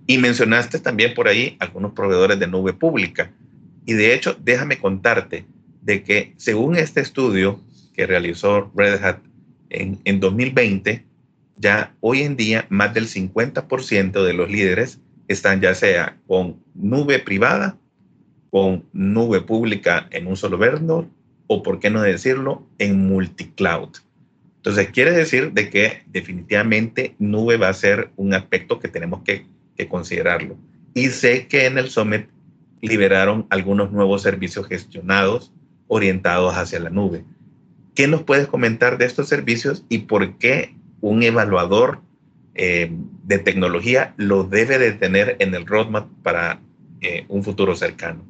Y 0.07 0.17
mencionaste 0.17 0.79
también 0.79 1.13
por 1.13 1.29
ahí 1.29 1.59
algunos 1.61 1.93
proveedores 1.93 2.39
de 2.39 2.47
nube 2.47 2.73
pública. 2.73 3.31
Y 3.85 3.93
de 3.93 4.15
hecho, 4.15 4.35
déjame 4.43 4.79
contarte 4.79 5.45
de 5.89 6.03
que 6.03 6.35
según 6.37 6.77
este 6.77 7.01
estudio 7.01 7.63
que 7.95 8.07
realizó 8.07 8.71
Red 8.77 9.03
Hat 9.03 9.21
en, 9.71 9.99
en 10.05 10.21
2020, 10.21 11.03
ya 11.57 11.95
hoy 12.01 12.21
en 12.21 12.37
día 12.37 12.67
más 12.69 12.93
del 12.93 13.09
50% 13.09 14.23
de 14.23 14.33
los 14.35 14.51
líderes 14.51 15.01
están 15.29 15.63
ya 15.63 15.75
sea 15.75 16.19
con 16.27 16.63
nube 16.75 17.19
privada, 17.21 17.79
con 18.51 18.85
nube 18.93 19.41
pública 19.41 20.07
en 20.11 20.27
un 20.27 20.37
solo 20.37 20.59
vendor 20.59 21.07
o, 21.47 21.63
por 21.63 21.81
qué 21.81 21.89
no 21.89 22.03
decirlo, 22.03 22.69
en 22.77 23.09
multicloud. 23.09 23.89
Entonces, 24.57 24.91
quiere 24.91 25.13
decir 25.13 25.53
de 25.53 25.71
que 25.71 26.03
definitivamente 26.09 27.15
nube 27.19 27.57
va 27.57 27.71
a 27.71 27.73
ser 27.75 28.11
un 28.17 28.35
aspecto 28.35 28.79
que 28.79 28.89
tenemos 28.89 29.23
que, 29.23 29.47
que 29.75 29.89
considerarlo. 29.89 30.59
Y 30.93 31.07
sé 31.07 31.47
que 31.47 31.65
en 31.65 31.79
el 31.79 31.89
Summit 31.89 32.27
liberaron 32.83 33.47
algunos 33.49 33.91
nuevos 33.91 34.21
servicios 34.21 34.67
gestionados 34.67 35.51
orientados 35.89 36.55
hacia 36.55 36.81
la 36.81 36.91
nube. 36.91 37.25
¿Qué 37.95 38.07
nos 38.07 38.23
puedes 38.23 38.47
comentar 38.47 38.99
de 38.99 39.07
estos 39.07 39.29
servicios 39.29 39.85
y 39.89 39.99
por 39.99 40.39
qué 40.39 40.77
un 41.01 41.23
evaluador 41.23 42.01
eh, 42.55 42.91
de 43.25 43.39
tecnología 43.39 44.15
lo 44.17 44.45
debe 44.45 44.79
de 44.79 44.93
tener 44.93 45.37
en 45.41 45.55
el 45.55 45.67
roadmap 45.67 46.09
para 46.23 46.61
eh, 47.01 47.25
un 47.29 47.43
futuro 47.43 47.75
cercano? 47.75 48.25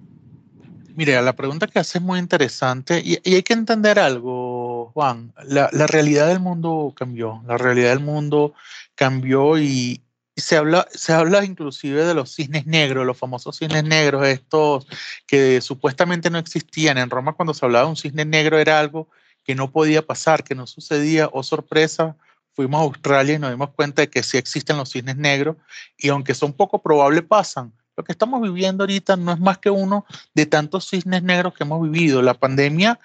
Mire, 0.94 1.20
la 1.22 1.36
pregunta 1.36 1.66
que 1.66 1.78
hace 1.78 1.98
es 1.98 2.04
muy 2.04 2.18
interesante 2.18 3.00
y, 3.04 3.20
hay 3.24 3.42
que 3.42 3.52
entender 3.52 3.98
algo, 3.98 4.90
Juan. 4.94 5.32
La, 5.46 5.68
la, 5.72 5.86
realidad 5.86 6.26
del 6.26 6.40
mundo 6.40 6.92
cambió, 6.96 7.42
la 7.46 7.56
realidad 7.56 7.90
del 7.90 8.00
mundo 8.00 8.54
cambió 8.96 9.58
y, 9.58 10.02
se 10.40 10.56
habla, 10.56 10.86
se 10.92 11.12
inclusive 11.44 12.04
de 12.04 12.14
los 12.14 12.34
cisnes 12.34 12.66
negros, 12.66 13.06
los 13.06 13.16
famosos 13.16 13.58
cisnes 13.58 13.84
negros, 13.84 14.26
estos 14.26 14.86
que 15.26 15.60
supuestamente 15.60 16.30
no 16.30 16.38
existían. 16.38 16.98
En 16.98 17.10
Roma 17.10 17.32
cuando 17.32 17.54
se 17.54 17.64
hablaba 17.64 17.84
de 17.84 17.90
un 17.90 17.96
cisne 17.96 18.24
negro 18.24 18.58
era 18.58 18.78
algo 18.78 19.08
que 19.44 19.54
no 19.54 19.70
podía 19.70 20.06
pasar, 20.06 20.44
que 20.44 20.54
no 20.54 20.66
sucedía. 20.66 21.26
o 21.26 21.40
oh, 21.40 21.42
sorpresa, 21.42 22.16
fuimos 22.52 22.80
a 22.80 22.84
Australia 22.84 23.34
y 23.34 23.38
nos 23.38 23.50
dimos 23.50 23.70
cuenta 23.70 24.02
de 24.02 24.10
que 24.10 24.22
sí 24.22 24.36
existen 24.36 24.76
los 24.76 24.90
cisnes 24.90 25.16
negros 25.16 25.56
y 25.96 26.08
aunque 26.08 26.34
son 26.34 26.52
poco 26.52 26.82
probables, 26.82 27.22
pasan. 27.22 27.72
Lo 27.96 28.04
que 28.04 28.12
estamos 28.12 28.40
viviendo 28.40 28.84
ahorita 28.84 29.16
no 29.16 29.32
es 29.32 29.40
más 29.40 29.58
que 29.58 29.70
uno 29.70 30.06
de 30.34 30.46
tantos 30.46 30.88
cisnes 30.88 31.22
negros 31.22 31.54
que 31.54 31.64
hemos 31.64 31.82
vivido. 31.82 32.22
La 32.22 32.34
pandemia 32.34 33.00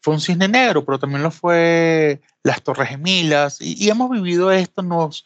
fue 0.00 0.14
un 0.14 0.20
cisne 0.20 0.48
negro, 0.48 0.84
pero 0.84 0.98
también 0.98 1.22
lo 1.22 1.30
fue 1.30 2.20
las 2.42 2.62
Torres 2.62 2.88
Gemelas 2.88 3.60
y, 3.60 3.84
y 3.84 3.90
hemos 3.90 4.10
vivido 4.10 4.50
esto, 4.50 4.82
nos, 4.82 5.24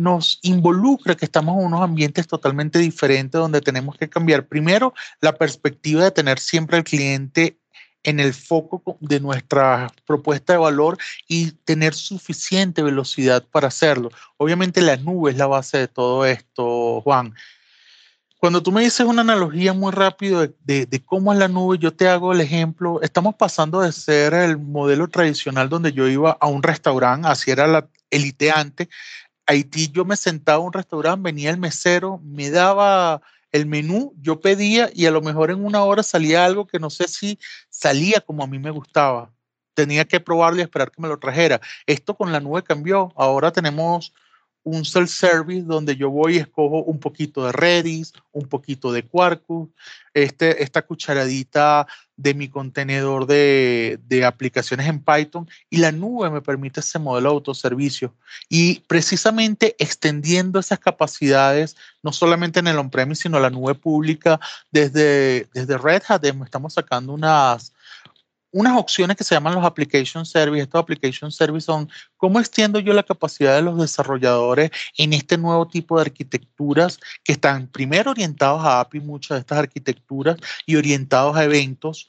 nos 0.00 0.38
involucra 0.42 1.14
que 1.14 1.26
estamos 1.26 1.58
en 1.58 1.66
unos 1.66 1.82
ambientes 1.82 2.26
totalmente 2.26 2.78
diferentes 2.78 3.38
donde 3.38 3.60
tenemos 3.60 3.98
que 3.98 4.08
cambiar 4.08 4.46
primero 4.46 4.94
la 5.20 5.36
perspectiva 5.36 6.04
de 6.04 6.10
tener 6.10 6.38
siempre 6.38 6.78
al 6.78 6.84
cliente 6.84 7.58
en 8.02 8.18
el 8.18 8.32
foco 8.32 8.96
de 9.00 9.20
nuestra 9.20 9.92
propuesta 10.06 10.54
de 10.54 10.58
valor 10.58 10.96
y 11.28 11.50
tener 11.50 11.92
suficiente 11.92 12.82
velocidad 12.82 13.44
para 13.52 13.68
hacerlo. 13.68 14.10
Obviamente 14.38 14.80
la 14.80 14.96
nube 14.96 15.32
es 15.32 15.36
la 15.36 15.46
base 15.46 15.76
de 15.76 15.88
todo 15.88 16.24
esto, 16.24 17.02
Juan. 17.02 17.34
Cuando 18.38 18.62
tú 18.62 18.72
me 18.72 18.80
dices 18.80 19.04
una 19.04 19.20
analogía 19.20 19.74
muy 19.74 19.92
rápido 19.92 20.48
de, 20.64 20.86
de, 20.86 21.04
cómo 21.04 21.30
es 21.30 21.38
la 21.38 21.48
nube, 21.48 21.76
yo 21.76 21.92
te 21.92 22.08
hago 22.08 22.32
el 22.32 22.40
ejemplo. 22.40 23.02
Estamos 23.02 23.34
pasando 23.34 23.82
de 23.82 23.92
ser 23.92 24.32
el 24.32 24.56
modelo 24.56 25.08
tradicional 25.08 25.68
donde 25.68 25.92
yo 25.92 26.08
iba 26.08 26.38
a 26.40 26.46
un 26.46 26.62
restaurante, 26.62 27.28
así 27.28 27.50
era 27.50 27.66
la 27.66 27.86
eliteante, 28.10 28.88
Haití 29.50 29.90
yo 29.90 30.04
me 30.04 30.14
sentaba 30.14 30.60
en 30.60 30.66
un 30.66 30.72
restaurante, 30.72 31.24
venía 31.24 31.50
el 31.50 31.58
mesero, 31.58 32.20
me 32.22 32.50
daba 32.50 33.20
el 33.50 33.66
menú, 33.66 34.14
yo 34.20 34.40
pedía 34.40 34.90
y 34.94 35.06
a 35.06 35.10
lo 35.10 35.22
mejor 35.22 35.50
en 35.50 35.64
una 35.64 35.82
hora 35.82 36.04
salía 36.04 36.44
algo 36.44 36.68
que 36.68 36.78
no 36.78 36.88
sé 36.88 37.08
si 37.08 37.36
salía 37.68 38.20
como 38.20 38.44
a 38.44 38.46
mí 38.46 38.60
me 38.60 38.70
gustaba. 38.70 39.32
Tenía 39.74 40.04
que 40.04 40.20
probarlo 40.20 40.60
y 40.60 40.62
esperar 40.62 40.92
que 40.92 41.02
me 41.02 41.08
lo 41.08 41.18
trajera. 41.18 41.60
Esto 41.86 42.14
con 42.14 42.30
la 42.30 42.38
nube 42.38 42.62
cambió. 42.62 43.12
Ahora 43.16 43.50
tenemos 43.50 44.14
un 44.62 44.84
self-service 44.84 45.64
donde 45.64 45.96
yo 45.96 46.10
voy 46.10 46.36
y 46.36 46.38
escojo 46.38 46.82
un 46.82 47.00
poquito 47.00 47.46
de 47.46 47.52
Redis, 47.52 48.12
un 48.32 48.46
poquito 48.46 48.92
de 48.92 49.04
Quarkus, 49.04 49.68
este, 50.12 50.62
esta 50.62 50.82
cucharadita 50.82 51.86
de 52.16 52.34
mi 52.34 52.48
contenedor 52.48 53.26
de, 53.26 53.98
de, 54.06 54.24
aplicaciones 54.26 54.86
en 54.86 55.02
Python 55.02 55.48
y 55.70 55.78
la 55.78 55.90
nube 55.92 56.28
me 56.28 56.42
permite 56.42 56.80
ese 56.80 56.98
modelo 56.98 57.30
de 57.30 57.34
autoservicio. 57.36 58.14
Y 58.48 58.80
precisamente 58.80 59.74
extendiendo 59.78 60.58
esas 60.58 60.78
capacidades, 60.78 61.76
no 62.02 62.12
solamente 62.12 62.60
en 62.60 62.66
el 62.66 62.78
on-premise, 62.78 63.22
sino 63.22 63.40
la 63.40 63.48
nube 63.48 63.74
pública, 63.74 64.38
desde, 64.70 65.48
desde 65.54 65.78
Red 65.78 66.02
Hat 66.08 66.24
estamos 66.24 66.74
sacando 66.74 67.14
unas 67.14 67.72
unas 68.52 68.76
opciones 68.76 69.16
que 69.16 69.24
se 69.24 69.34
llaman 69.34 69.54
los 69.54 69.64
application 69.64 70.26
service. 70.26 70.62
Estos 70.62 70.80
application 70.80 71.30
service 71.30 71.66
son 71.66 71.88
cómo 72.16 72.40
extiendo 72.40 72.80
yo 72.80 72.92
la 72.92 73.02
capacidad 73.02 73.54
de 73.54 73.62
los 73.62 73.78
desarrolladores 73.78 74.70
en 74.98 75.12
este 75.12 75.38
nuevo 75.38 75.68
tipo 75.68 75.96
de 75.96 76.02
arquitecturas 76.02 76.98
que 77.24 77.32
están 77.32 77.68
primero 77.68 78.10
orientados 78.10 78.64
a 78.64 78.80
API, 78.80 79.00
muchas 79.00 79.36
de 79.36 79.40
estas 79.40 79.58
arquitecturas, 79.58 80.36
y 80.66 80.76
orientados 80.76 81.36
a 81.36 81.44
eventos, 81.44 82.08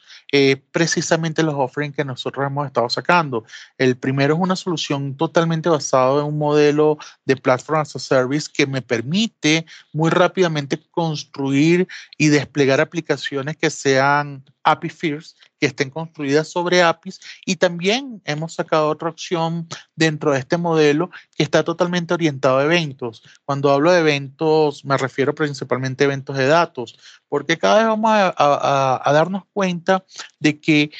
precisamente 0.71 1.43
los 1.43 1.55
offerings 1.55 1.95
que 1.95 2.03
nosotros 2.03 2.45
hemos 2.45 2.65
estado 2.67 2.89
sacando. 2.89 3.45
El 3.77 3.95
primero 3.95 4.33
es 4.33 4.39
una 4.39 4.55
solución 4.55 5.15
totalmente 5.15 5.69
basada 5.69 6.21
en 6.21 6.27
un 6.27 6.37
modelo 6.37 6.97
de 7.25 7.37
platform 7.37 7.81
as 7.81 7.95
a 7.95 7.99
service 7.99 8.49
que 8.51 8.65
me 8.65 8.81
permite 8.81 9.65
muy 9.93 10.09
rápidamente 10.09 10.79
construir 10.91 11.87
y 12.17 12.27
desplegar 12.27 12.81
aplicaciones 12.81 13.57
que 13.57 13.69
sean 13.69 14.43
API 14.63 14.89
First, 14.89 15.37
que 15.59 15.67
estén 15.67 15.89
construidas 15.89 16.47
sobre 16.47 16.81
APIs. 16.81 17.19
Y 17.45 17.55
también 17.55 18.21
hemos 18.25 18.53
sacado 18.53 18.89
otra 18.89 19.09
opción 19.09 19.67
dentro 19.95 20.31
de 20.31 20.39
este 20.39 20.57
modelo 20.57 21.09
que 21.35 21.43
está 21.43 21.63
totalmente 21.63 22.13
orientado 22.13 22.57
a 22.57 22.63
eventos. 22.63 23.23
Cuando 23.45 23.71
hablo 23.71 23.91
de 23.91 23.99
eventos, 23.99 24.85
me 24.85 24.97
refiero 24.97 25.33
principalmente 25.35 26.03
a 26.03 26.07
eventos 26.07 26.37
de 26.37 26.47
datos, 26.47 26.97
porque 27.27 27.57
cada 27.57 27.77
vez 27.77 27.87
vamos 27.87 28.11
a, 28.13 29.11
darnos 29.13 29.43
cuenta 29.53 30.05
de 30.39 30.59
que 30.59 30.91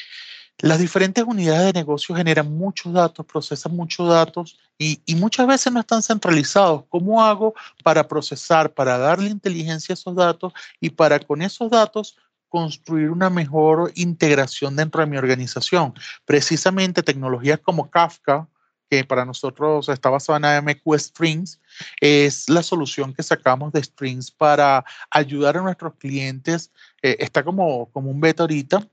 las 0.58 0.78
diferentes 0.78 1.24
unidades 1.24 1.72
de 1.72 1.80
negocio 1.80 2.14
generan 2.14 2.52
muchos 2.52 2.92
datos, 2.92 3.26
procesan 3.26 3.74
muchos 3.74 4.08
datos 4.08 4.58
y, 4.78 5.00
y, 5.06 5.16
muchas 5.16 5.46
veces 5.46 5.72
no 5.72 5.80
están 5.80 6.02
centralizados. 6.02 6.84
¿Cómo 6.88 7.24
hago 7.24 7.54
para 7.82 8.06
procesar, 8.06 8.72
para 8.72 8.96
darle 8.96 9.28
inteligencia 9.28 9.92
a 9.92 9.94
esos 9.94 10.14
datos 10.14 10.52
y 10.80 10.90
para 10.90 11.18
con 11.18 11.42
esos 11.42 11.68
datos 11.68 12.16
construir 12.52 13.08
una 13.08 13.30
mejor 13.30 13.92
integración 13.94 14.76
dentro 14.76 15.00
de 15.00 15.06
mi 15.06 15.16
organización. 15.16 15.94
Precisamente 16.26 17.02
tecnologías 17.02 17.58
como 17.60 17.90
Kafka, 17.90 18.46
que 18.90 19.04
para 19.04 19.24
nosotros 19.24 19.88
está 19.88 20.10
basada 20.10 20.36
en 20.36 20.68
AMQ 20.68 20.98
Strings, 20.98 21.58
es 21.98 22.50
la 22.50 22.62
solución 22.62 23.14
que 23.14 23.22
sacamos 23.22 23.72
de 23.72 23.82
Strings 23.82 24.30
para 24.30 24.84
ayudar 25.10 25.56
a 25.56 25.62
nuestros 25.62 25.94
clientes. 25.94 26.70
Eh, 27.00 27.16
está 27.20 27.42
como, 27.42 27.90
como 27.90 28.10
un 28.10 28.20
beta 28.20 28.42
ahorita, 28.42 28.86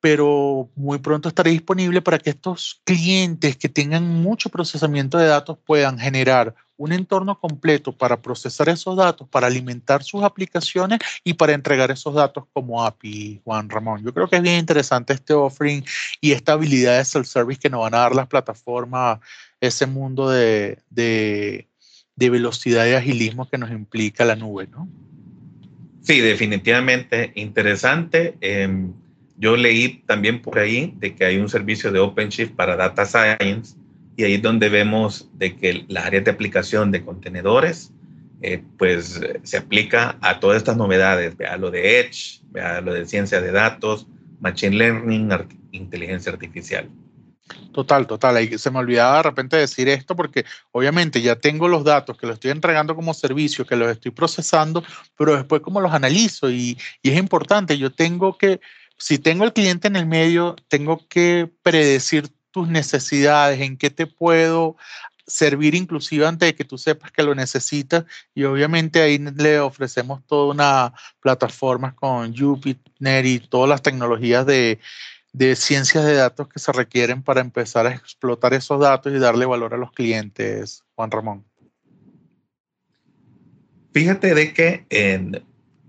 pero 0.00 0.68
muy 0.74 0.98
pronto 0.98 1.28
estará 1.28 1.50
disponible 1.50 2.02
para 2.02 2.18
que 2.18 2.30
estos 2.30 2.80
clientes 2.82 3.56
que 3.56 3.68
tengan 3.68 4.08
mucho 4.08 4.48
procesamiento 4.48 5.18
de 5.18 5.26
datos 5.26 5.56
puedan 5.64 6.00
generar 6.00 6.52
un 6.76 6.92
entorno 6.92 7.38
completo 7.38 7.92
para 7.92 8.20
procesar 8.20 8.68
esos 8.68 8.96
datos, 8.96 9.28
para 9.28 9.46
alimentar 9.46 10.02
sus 10.02 10.22
aplicaciones 10.22 10.98
y 11.24 11.34
para 11.34 11.54
entregar 11.54 11.90
esos 11.90 12.14
datos 12.14 12.44
como 12.52 12.84
API, 12.84 13.40
Juan 13.44 13.68
Ramón. 13.68 14.04
Yo 14.04 14.12
creo 14.12 14.28
que 14.28 14.36
es 14.36 14.42
bien 14.42 14.58
interesante 14.58 15.14
este 15.14 15.32
offering 15.32 15.84
y 16.20 16.32
esta 16.32 16.52
habilidad 16.52 16.98
de 16.98 17.04
self-service 17.04 17.60
que 17.60 17.70
nos 17.70 17.80
van 17.80 17.94
a 17.94 17.98
dar 17.98 18.14
las 18.14 18.26
plataformas, 18.26 19.20
ese 19.60 19.86
mundo 19.86 20.30
de, 20.30 20.78
de, 20.90 21.68
de 22.14 22.30
velocidad 22.30 22.86
y 22.86 22.92
agilismo 22.92 23.48
que 23.48 23.58
nos 23.58 23.70
implica 23.70 24.24
la 24.24 24.36
nube, 24.36 24.66
¿no? 24.66 24.88
Sí, 26.02 26.20
definitivamente 26.20 27.32
interesante. 27.34 28.36
Em, 28.40 28.92
yo 29.38 29.56
leí 29.56 30.02
también 30.06 30.40
por 30.40 30.58
ahí 30.58 30.94
de 30.98 31.14
que 31.14 31.24
hay 31.24 31.38
un 31.38 31.48
servicio 31.48 31.90
de 31.90 31.98
OpenShift 31.98 32.54
para 32.54 32.76
Data 32.76 33.04
Science 33.04 33.76
y 34.16 34.24
ahí 34.24 34.34
es 34.34 34.42
donde 34.42 34.68
vemos 34.68 35.28
de 35.34 35.56
que 35.56 35.84
las 35.88 36.06
áreas 36.06 36.24
de 36.24 36.30
aplicación 36.30 36.90
de 36.90 37.04
contenedores 37.04 37.92
eh, 38.42 38.62
pues 38.78 39.20
se 39.42 39.56
aplica 39.56 40.18
a 40.20 40.40
todas 40.40 40.58
estas 40.58 40.76
novedades, 40.76 41.36
vea 41.36 41.56
lo 41.56 41.70
de 41.70 42.00
Edge, 42.00 42.40
vea 42.50 42.80
lo 42.80 42.92
de 42.92 43.06
ciencia 43.06 43.40
de 43.40 43.50
datos, 43.50 44.06
Machine 44.40 44.76
Learning, 44.76 45.30
inteligencia 45.72 46.32
artificial. 46.32 46.88
Total, 47.72 48.06
total. 48.06 48.36
Ahí 48.36 48.58
se 48.58 48.70
me 48.70 48.78
olvidaba 48.78 49.18
de 49.18 49.22
repente 49.22 49.56
decir 49.56 49.88
esto 49.88 50.16
porque 50.16 50.44
obviamente 50.72 51.20
ya 51.22 51.36
tengo 51.36 51.68
los 51.68 51.84
datos 51.84 52.16
que 52.18 52.26
los 52.26 52.34
estoy 52.34 52.50
entregando 52.50 52.94
como 52.96 53.14
servicio, 53.14 53.66
que 53.66 53.76
los 53.76 53.88
estoy 53.90 54.10
procesando, 54.10 54.82
pero 55.16 55.36
después 55.36 55.62
cómo 55.62 55.80
los 55.80 55.92
analizo 55.92 56.50
y, 56.50 56.76
y 57.02 57.10
es 57.10 57.18
importante, 57.18 57.78
yo 57.78 57.92
tengo 57.92 58.36
que, 58.36 58.60
si 58.98 59.18
tengo 59.18 59.44
el 59.44 59.52
cliente 59.52 59.88
en 59.88 59.96
el 59.96 60.06
medio, 60.06 60.56
tengo 60.68 61.06
que 61.08 61.48
predecir 61.62 62.28
tus 62.56 62.68
necesidades, 62.68 63.60
en 63.60 63.76
qué 63.76 63.90
te 63.90 64.06
puedo 64.06 64.78
servir 65.26 65.74
inclusive 65.74 66.26
antes 66.26 66.48
de 66.48 66.54
que 66.54 66.64
tú 66.64 66.78
sepas 66.78 67.12
que 67.12 67.22
lo 67.22 67.34
necesitas 67.34 68.06
y 68.34 68.44
obviamente 68.44 69.02
ahí 69.02 69.18
le 69.18 69.60
ofrecemos 69.60 70.24
toda 70.26 70.54
una 70.54 70.94
plataforma 71.20 71.94
con 71.94 72.34
Jupyter 72.34 73.26
y 73.26 73.40
todas 73.40 73.68
las 73.68 73.82
tecnologías 73.82 74.46
de 74.46 74.78
ciencias 75.54 76.06
de 76.06 76.14
datos 76.14 76.48
que 76.48 76.58
se 76.58 76.72
requieren 76.72 77.22
para 77.22 77.42
empezar 77.42 77.86
a 77.86 77.92
explotar 77.92 78.54
esos 78.54 78.80
datos 78.80 79.12
y 79.12 79.18
darle 79.18 79.44
valor 79.44 79.74
a 79.74 79.76
los 79.76 79.92
clientes, 79.92 80.82
Juan 80.94 81.10
Ramón? 81.10 81.44
Fíjate 83.92 84.34
de 84.34 84.54
que 84.54 85.42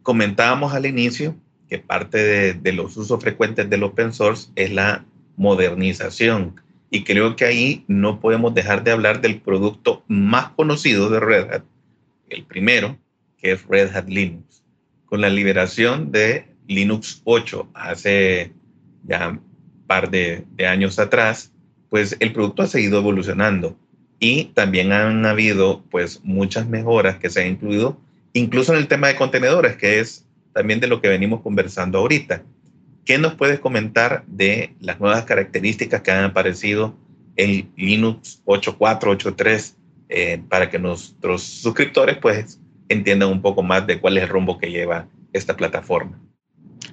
comentábamos 0.03 0.73
al 0.73 0.85
inicio 0.85 1.33
que 1.69 1.79
parte 1.79 2.17
de, 2.17 2.53
de, 2.55 2.73
los 2.73 2.97
usos 2.97 3.21
frecuentes 3.21 3.69
del 3.69 3.83
open 3.83 4.11
source 4.11 4.49
es 4.55 4.69
la 4.71 5.05
modernización. 5.37 6.59
Y 6.89 7.03
creo 7.03 7.35
que 7.35 7.45
ahí 7.45 7.85
no 7.87 8.19
podemos 8.19 8.53
dejar 8.53 8.83
de 8.83 8.91
hablar 8.91 9.21
del 9.21 9.39
producto 9.39 10.03
más 10.07 10.49
conocido 10.49 11.09
de 11.09 11.19
Red 11.19 11.53
Hat, 11.53 11.63
el 12.29 12.43
primero, 12.43 12.97
que 13.37 13.53
es 13.53 13.65
Red 13.65 13.95
Hat 13.95 14.09
Linux. 14.09 14.63
Con 15.05 15.21
la 15.21 15.29
liberación 15.29 16.11
de 16.11 16.47
Linux 16.67 17.21
8 17.23 17.69
hace 17.73 18.51
ya 19.03 19.29
un 19.29 19.41
par 19.87 20.09
de, 20.09 20.45
años 20.67 20.99
atrás, 20.99 21.53
pues 21.89 22.17
el 22.19 22.33
producto 22.33 22.63
ha 22.63 22.67
seguido 22.67 22.99
evolucionando 22.99 23.77
y 24.19 24.45
también 24.45 24.91
han 24.91 25.25
habido 25.25 25.83
pues 25.89 26.21
muchas 26.23 26.67
mejoras 26.67 27.17
que 27.17 27.29
se 27.29 27.41
han 27.41 27.47
incluido, 27.51 27.97
incluso 28.33 28.73
en 28.73 28.79
el 28.79 28.87
tema 28.87 29.07
de 29.07 29.15
contenedores, 29.15 29.77
que 29.77 29.99
es 29.99 30.25
también 30.53 30.79
de 30.79 30.87
lo 30.87 31.01
que 31.01 31.07
venimos 31.07 31.41
conversando 31.41 31.99
ahorita. 31.99 32.43
¿Qué 33.07 33.17
nos 33.17 33.35
puedes 33.35 33.61
comentar 33.61 34.25
de 34.27 34.75
las 34.81 34.99
nuevas 34.99 35.23
características 35.23 36.01
que 36.01 36.11
han 36.11 36.25
aparecido 36.25 36.93
en 37.37 37.71
Linux 37.77 38.41
8.4, 38.45 39.33
8.3, 39.33 39.75
eh, 40.09 40.41
para 40.49 40.69
que 40.69 40.77
nuestros 40.77 41.41
suscriptores 41.41 42.17
pues 42.17 42.59
entiendan 42.89 43.29
un 43.29 43.41
poco 43.41 43.63
más 43.63 43.87
de 43.87 44.01
cuál 44.01 44.17
es 44.17 44.23
el 44.23 44.29
rumbo 44.29 44.57
que 44.57 44.71
lleva 44.71 45.07
esta 45.31 45.55
plataforma? 45.55 46.19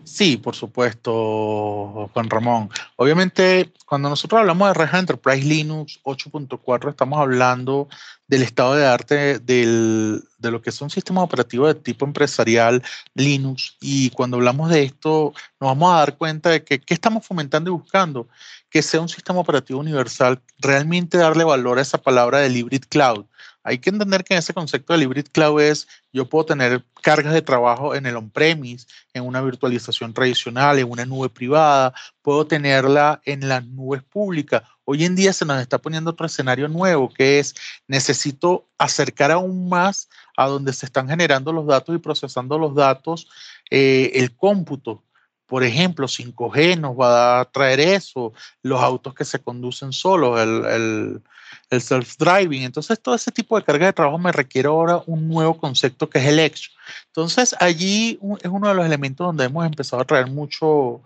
Sí, 0.03 0.37
por 0.37 0.55
supuesto, 0.57 2.11
Juan 2.13 2.29
Ramón. 2.29 2.69
Obviamente, 2.97 3.73
cuando 3.87 4.09
nosotros 4.09 4.41
hablamos 4.41 4.69
de 4.69 4.75
Red 4.75 4.95
Enterprise 4.95 5.47
Linux 5.47 6.01
8.4, 6.03 6.91
estamos 6.91 7.19
hablando 7.21 7.89
del 8.27 8.43
estado 8.43 8.75
de 8.75 8.87
arte 8.87 9.39
de 9.39 10.23
lo 10.41 10.61
que 10.61 10.71
es 10.71 10.81
un 10.81 10.91
sistema 10.91 11.23
operativo 11.23 11.67
de 11.67 11.75
tipo 11.75 12.05
empresarial 12.05 12.83
Linux. 13.15 13.77
Y 13.81 14.11
cuando 14.11 14.37
hablamos 14.37 14.71
de 14.71 14.83
esto, 14.83 15.33
nos 15.61 15.69
vamos 15.69 15.93
a 15.93 15.99
dar 15.99 16.17
cuenta 16.17 16.51
de 16.51 16.65
que 16.65 16.81
qué 16.81 16.95
estamos 16.95 17.25
fomentando 17.25 17.71
y 17.71 17.75
buscando, 17.75 18.29
que 18.71 18.83
sea 18.83 19.01
un 19.01 19.09
sistema 19.09 19.41
operativo 19.41 19.79
universal, 19.79 20.43
realmente 20.59 21.19
darle 21.19 21.45
valor 21.45 21.79
a 21.79 21.83
esa 21.83 21.99
palabra 21.99 22.39
de 22.41 22.51
hybrid 22.51 22.85
cloud 22.89 23.27
hay 23.65 23.79
que 23.79 23.89
entender 23.89 24.23
que 24.25 24.37
ese 24.37 24.53
concepto 24.53 24.93
de 24.93 25.03
hybrid 25.03 25.27
cloud 25.33 25.61
es, 25.61 25.89
yo 26.13 26.29
puedo 26.29 26.45
tener 26.45 26.85
cargas 27.03 27.33
de 27.33 27.41
trabajo 27.41 27.95
en 27.95 28.05
el 28.05 28.15
on-premise, 28.17 28.87
en 29.15 29.25
una 29.25 29.41
virtualización 29.41 30.13
tradicional, 30.13 30.79
en 30.79 30.91
una 30.91 31.07
nube 31.07 31.31
privada, 31.31 31.95
puedo 32.21 32.47
tenerla 32.47 33.23
en 33.25 33.49
las 33.49 33.65
nubes 33.67 34.03
públicas. 34.03 34.63
Hoy 34.85 35.05
en 35.05 35.17
día 35.17 35.33
se 35.33 35.47
nos 35.47 35.63
está 35.63 35.79
poniendo 35.79 36.11
otro 36.11 36.27
escenario 36.27 36.69
nuevo, 36.69 37.13
que 37.13 37.39
es 37.39 37.55
necesito 37.89 38.69
acercar 38.77 39.31
aún 39.31 39.71
más 39.71 40.11
a 40.37 40.47
donde 40.47 40.75
se 40.75 40.85
están 40.85 41.09
generando 41.09 41.51
los 41.51 41.67
datos 41.67 41.97
y 41.97 41.99
procesando 41.99 42.59
los 42.59 42.75
datos 42.75 43.29
eh, 43.71 44.13
el 44.15 44.37
cómputo. 44.37 45.03
Por 45.47 45.65
ejemplo, 45.65 46.07
5G 46.09 46.79
nos 46.79 46.99
va 46.99 47.41
a 47.41 47.45
traer 47.45 47.81
eso, 47.81 48.33
los 48.63 48.81
autos 48.81 49.15
que 49.15 49.25
se 49.25 49.41
conducen 49.41 49.93
solos, 49.93 50.41
el 50.41 51.23
el 51.71 51.81
self-driving. 51.81 52.63
Entonces, 52.63 53.01
todo 53.01 53.15
ese 53.15 53.31
tipo 53.31 53.57
de 53.57 53.65
carga 53.65 53.87
de 53.87 53.93
trabajo 53.93 54.19
me 54.19 54.33
requiere 54.33 54.69
ahora 54.69 55.03
un 55.07 55.29
nuevo 55.29 55.57
concepto 55.57 56.09
que 56.09 56.19
es 56.19 56.27
el 56.27 56.39
Edge. 56.39 56.71
Entonces, 57.07 57.55
allí 57.61 58.19
es 58.43 58.51
uno 58.51 58.69
de 58.69 58.75
los 58.75 58.87
elementos 58.87 59.27
donde 59.27 59.45
hemos 59.45 59.67
empezado 59.67 60.03
a 60.03 60.07
traer 60.07 60.27
mucho, 60.27 61.03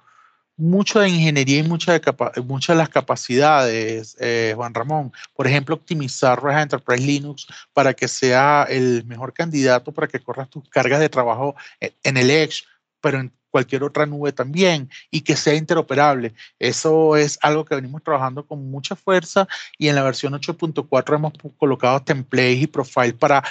mucho 0.56 1.00
de 1.00 1.08
ingeniería 1.08 1.60
y 1.60 1.62
muchas 1.62 2.00
de, 2.00 2.42
muchas 2.42 2.74
de 2.76 2.78
las 2.78 2.88
capacidades, 2.88 4.16
eh, 4.20 4.52
Juan 4.56 4.74
Ramón. 4.74 5.12
Por 5.34 5.46
ejemplo, 5.46 5.74
optimizar 5.74 6.42
Red 6.42 6.62
Enterprise 6.62 7.04
Linux 7.04 7.46
para 7.72 7.94
que 7.94 8.08
sea 8.08 8.66
el 8.68 9.04
mejor 9.06 9.32
candidato 9.32 9.92
para 9.92 10.08
que 10.08 10.20
corras 10.20 10.50
tus 10.50 10.68
cargas 10.68 11.00
de 11.00 11.08
trabajo 11.08 11.54
en 11.80 12.16
el 12.16 12.30
Edge, 12.30 12.64
pero 13.00 13.20
en 13.20 13.32
cualquier 13.50 13.82
otra 13.84 14.06
nube 14.06 14.32
también 14.32 14.90
y 15.10 15.22
que 15.22 15.36
sea 15.36 15.54
interoperable. 15.54 16.34
Eso 16.58 17.16
es 17.16 17.38
algo 17.42 17.64
que 17.64 17.74
venimos 17.74 18.02
trabajando 18.02 18.46
con 18.46 18.70
mucha 18.70 18.96
fuerza 18.96 19.48
y 19.78 19.88
en 19.88 19.94
la 19.94 20.02
versión 20.02 20.32
8.4 20.34 21.14
hemos 21.14 21.32
colocado 21.56 22.00
templates 22.02 22.62
y 22.62 22.66
profile 22.66 23.14
para 23.14 23.42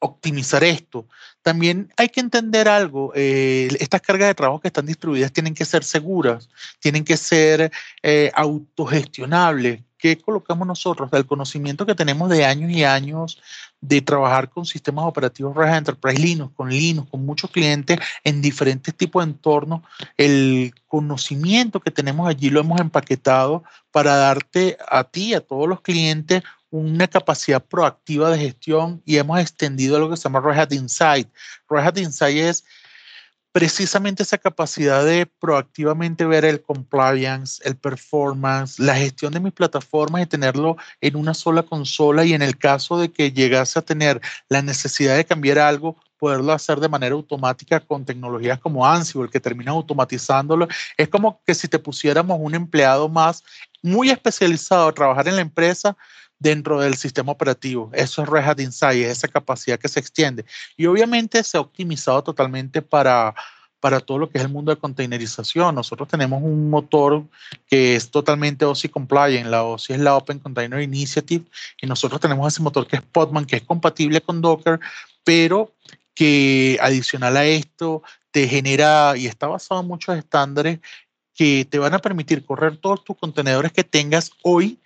optimizar 0.00 0.64
esto. 0.64 1.06
También 1.42 1.92
hay 1.96 2.08
que 2.08 2.20
entender 2.20 2.68
algo, 2.68 3.12
eh, 3.14 3.68
estas 3.78 4.00
cargas 4.00 4.28
de 4.28 4.34
trabajo 4.34 4.60
que 4.60 4.68
están 4.68 4.86
distribuidas 4.86 5.32
tienen 5.32 5.54
que 5.54 5.64
ser 5.64 5.84
seguras, 5.84 6.48
tienen 6.80 7.04
que 7.04 7.16
ser 7.16 7.70
eh, 8.02 8.32
autogestionables. 8.34 9.82
¿Qué 9.98 10.16
colocamos 10.18 10.66
nosotros? 10.66 11.10
Del 11.10 11.26
conocimiento 11.26 11.84
que 11.84 11.94
tenemos 11.94 12.30
de 12.30 12.46
años 12.46 12.70
y 12.70 12.84
años 12.84 13.38
de 13.80 14.02
trabajar 14.02 14.50
con 14.50 14.66
sistemas 14.66 15.06
operativos 15.06 15.56
Red 15.56 15.74
Enterprise 15.74 16.20
Linux, 16.20 16.54
con 16.54 16.68
Linux, 16.68 17.10
con 17.10 17.24
muchos 17.24 17.50
clientes 17.50 17.98
en 18.24 18.42
diferentes 18.42 18.94
tipos 18.94 19.24
de 19.24 19.32
entornos. 19.32 19.82
El 20.16 20.74
conocimiento 20.86 21.80
que 21.80 21.90
tenemos 21.90 22.28
allí 22.28 22.50
lo 22.50 22.60
hemos 22.60 22.80
empaquetado 22.80 23.64
para 23.90 24.16
darte 24.16 24.76
a 24.88 25.04
ti, 25.04 25.34
a 25.34 25.40
todos 25.40 25.68
los 25.68 25.80
clientes, 25.80 26.42
una 26.70 27.08
capacidad 27.08 27.64
proactiva 27.64 28.30
de 28.30 28.38
gestión 28.38 29.02
y 29.04 29.16
hemos 29.16 29.40
extendido 29.40 29.98
lo 29.98 30.10
que 30.10 30.16
se 30.16 30.24
llama 30.24 30.40
Red 30.40 30.58
Hat 30.58 30.72
Insight. 30.72 31.28
Red 31.68 31.84
Hat 31.84 31.98
Insight 31.98 32.36
es 32.36 32.64
precisamente 33.52 34.22
esa 34.22 34.38
capacidad 34.38 35.04
de 35.04 35.26
proactivamente 35.26 36.24
ver 36.24 36.44
el 36.44 36.62
compliance, 36.62 37.60
el 37.64 37.76
performance, 37.76 38.78
la 38.78 38.94
gestión 38.94 39.32
de 39.32 39.40
mis 39.40 39.52
plataformas 39.52 40.22
y 40.22 40.26
tenerlo 40.26 40.76
en 41.00 41.16
una 41.16 41.34
sola 41.34 41.62
consola 41.62 42.24
y 42.24 42.32
en 42.32 42.42
el 42.42 42.56
caso 42.56 42.98
de 42.98 43.10
que 43.10 43.32
llegase 43.32 43.78
a 43.78 43.82
tener 43.82 44.20
la 44.48 44.62
necesidad 44.62 45.16
de 45.16 45.24
cambiar 45.24 45.58
algo, 45.58 45.96
poderlo 46.18 46.52
hacer 46.52 46.78
de 46.78 46.88
manera 46.88 47.14
automática 47.14 47.80
con 47.80 48.04
tecnologías 48.04 48.60
como 48.60 48.86
Ansible, 48.86 49.30
que 49.30 49.40
terminan 49.40 49.74
automatizándolo. 49.74 50.68
Es 50.96 51.08
como 51.08 51.42
que 51.44 51.54
si 51.54 51.66
te 51.66 51.78
pusiéramos 51.78 52.38
un 52.40 52.54
empleado 52.54 53.08
más 53.08 53.42
muy 53.82 54.10
especializado 54.10 54.88
a 54.88 54.92
trabajar 54.92 55.26
en 55.26 55.36
la 55.36 55.42
empresa, 55.42 55.96
dentro 56.40 56.80
del 56.80 56.96
sistema 56.96 57.30
operativo. 57.30 57.90
Eso 57.92 58.22
es 58.22 58.28
Red 58.28 58.48
Hat 58.48 58.60
Insight, 58.60 59.04
esa 59.04 59.28
capacidad 59.28 59.78
que 59.78 59.88
se 59.88 60.00
extiende. 60.00 60.44
Y 60.76 60.86
obviamente 60.86 61.44
se 61.44 61.58
ha 61.58 61.60
optimizado 61.60 62.24
totalmente 62.24 62.82
para, 62.82 63.34
para 63.78 64.00
todo 64.00 64.18
lo 64.18 64.30
que 64.30 64.38
es 64.38 64.44
el 64.44 64.50
mundo 64.50 64.74
de 64.74 64.80
containerización. 64.80 65.74
Nosotros 65.74 66.08
tenemos 66.08 66.42
un 66.42 66.70
motor 66.70 67.24
que 67.68 67.94
es 67.94 68.10
totalmente 68.10 68.64
OSI 68.64 68.88
compliant. 68.88 69.48
La 69.48 69.62
OSI 69.62 69.92
es 69.92 70.00
la 70.00 70.16
Open 70.16 70.38
Container 70.38 70.80
Initiative 70.80 71.44
y 71.80 71.86
nosotros 71.86 72.20
tenemos 72.20 72.52
ese 72.52 72.62
motor 72.62 72.86
que 72.86 72.96
es 72.96 73.02
Podman, 73.02 73.44
que 73.44 73.56
es 73.56 73.62
compatible 73.62 74.22
con 74.22 74.40
Docker, 74.40 74.80
pero 75.22 75.74
que 76.14 76.78
adicional 76.80 77.36
a 77.36 77.44
esto 77.44 78.02
te 78.30 78.48
genera 78.48 79.14
y 79.16 79.26
está 79.26 79.46
basado 79.46 79.82
en 79.82 79.88
muchos 79.88 80.16
estándares 80.16 80.80
que 81.34 81.66
te 81.68 81.78
van 81.78 81.94
a 81.94 81.98
permitir 81.98 82.44
correr 82.44 82.78
todos 82.78 83.04
tus 83.04 83.16
contenedores 83.16 83.72
que 83.72 83.84
tengas 83.84 84.30
hoy 84.42 84.78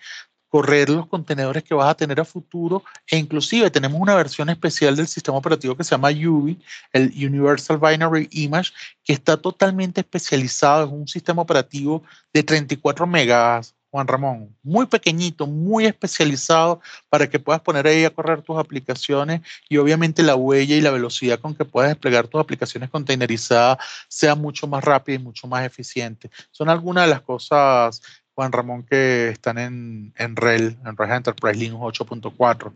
correr 0.54 0.88
los 0.88 1.08
contenedores 1.08 1.64
que 1.64 1.74
vas 1.74 1.88
a 1.88 1.96
tener 1.96 2.20
a 2.20 2.24
futuro 2.24 2.84
e 3.10 3.16
inclusive 3.16 3.72
tenemos 3.72 4.00
una 4.00 4.14
versión 4.14 4.48
especial 4.50 4.94
del 4.94 5.08
sistema 5.08 5.36
operativo 5.36 5.76
que 5.76 5.82
se 5.82 5.90
llama 5.90 6.10
UBI, 6.10 6.56
el 6.92 7.12
Universal 7.26 7.76
Binary 7.76 8.28
Image, 8.30 8.70
que 9.02 9.14
está 9.14 9.36
totalmente 9.36 10.02
especializado, 10.02 10.86
es 10.86 10.92
un 10.92 11.08
sistema 11.08 11.42
operativo 11.42 12.04
de 12.32 12.44
34 12.44 13.04
megas, 13.04 13.74
Juan 13.90 14.06
Ramón, 14.06 14.56
muy 14.62 14.86
pequeñito, 14.86 15.48
muy 15.48 15.86
especializado 15.86 16.80
para 17.08 17.28
que 17.28 17.40
puedas 17.40 17.60
poner 17.60 17.88
ahí 17.88 18.04
a 18.04 18.10
correr 18.10 18.42
tus 18.42 18.56
aplicaciones 18.56 19.40
y 19.68 19.78
obviamente 19.78 20.22
la 20.22 20.36
huella 20.36 20.76
y 20.76 20.80
la 20.80 20.92
velocidad 20.92 21.40
con 21.40 21.56
que 21.56 21.64
puedas 21.64 21.90
desplegar 21.90 22.28
tus 22.28 22.40
aplicaciones 22.40 22.90
containerizadas 22.90 23.78
sea 24.06 24.36
mucho 24.36 24.68
más 24.68 24.84
rápida 24.84 25.16
y 25.16 25.22
mucho 25.22 25.48
más 25.48 25.66
eficiente. 25.66 26.30
Son 26.52 26.68
algunas 26.68 27.06
de 27.06 27.10
las 27.10 27.22
cosas 27.22 28.02
Juan 28.34 28.52
Ramón, 28.52 28.82
que 28.82 29.28
están 29.28 29.58
en, 29.58 30.12
en 30.16 30.36
RHEL, 30.36 30.78
en 30.84 30.96
Red 30.96 31.12
Enterprise 31.12 31.58
Linux 31.58 32.00
8.4, 32.00 32.74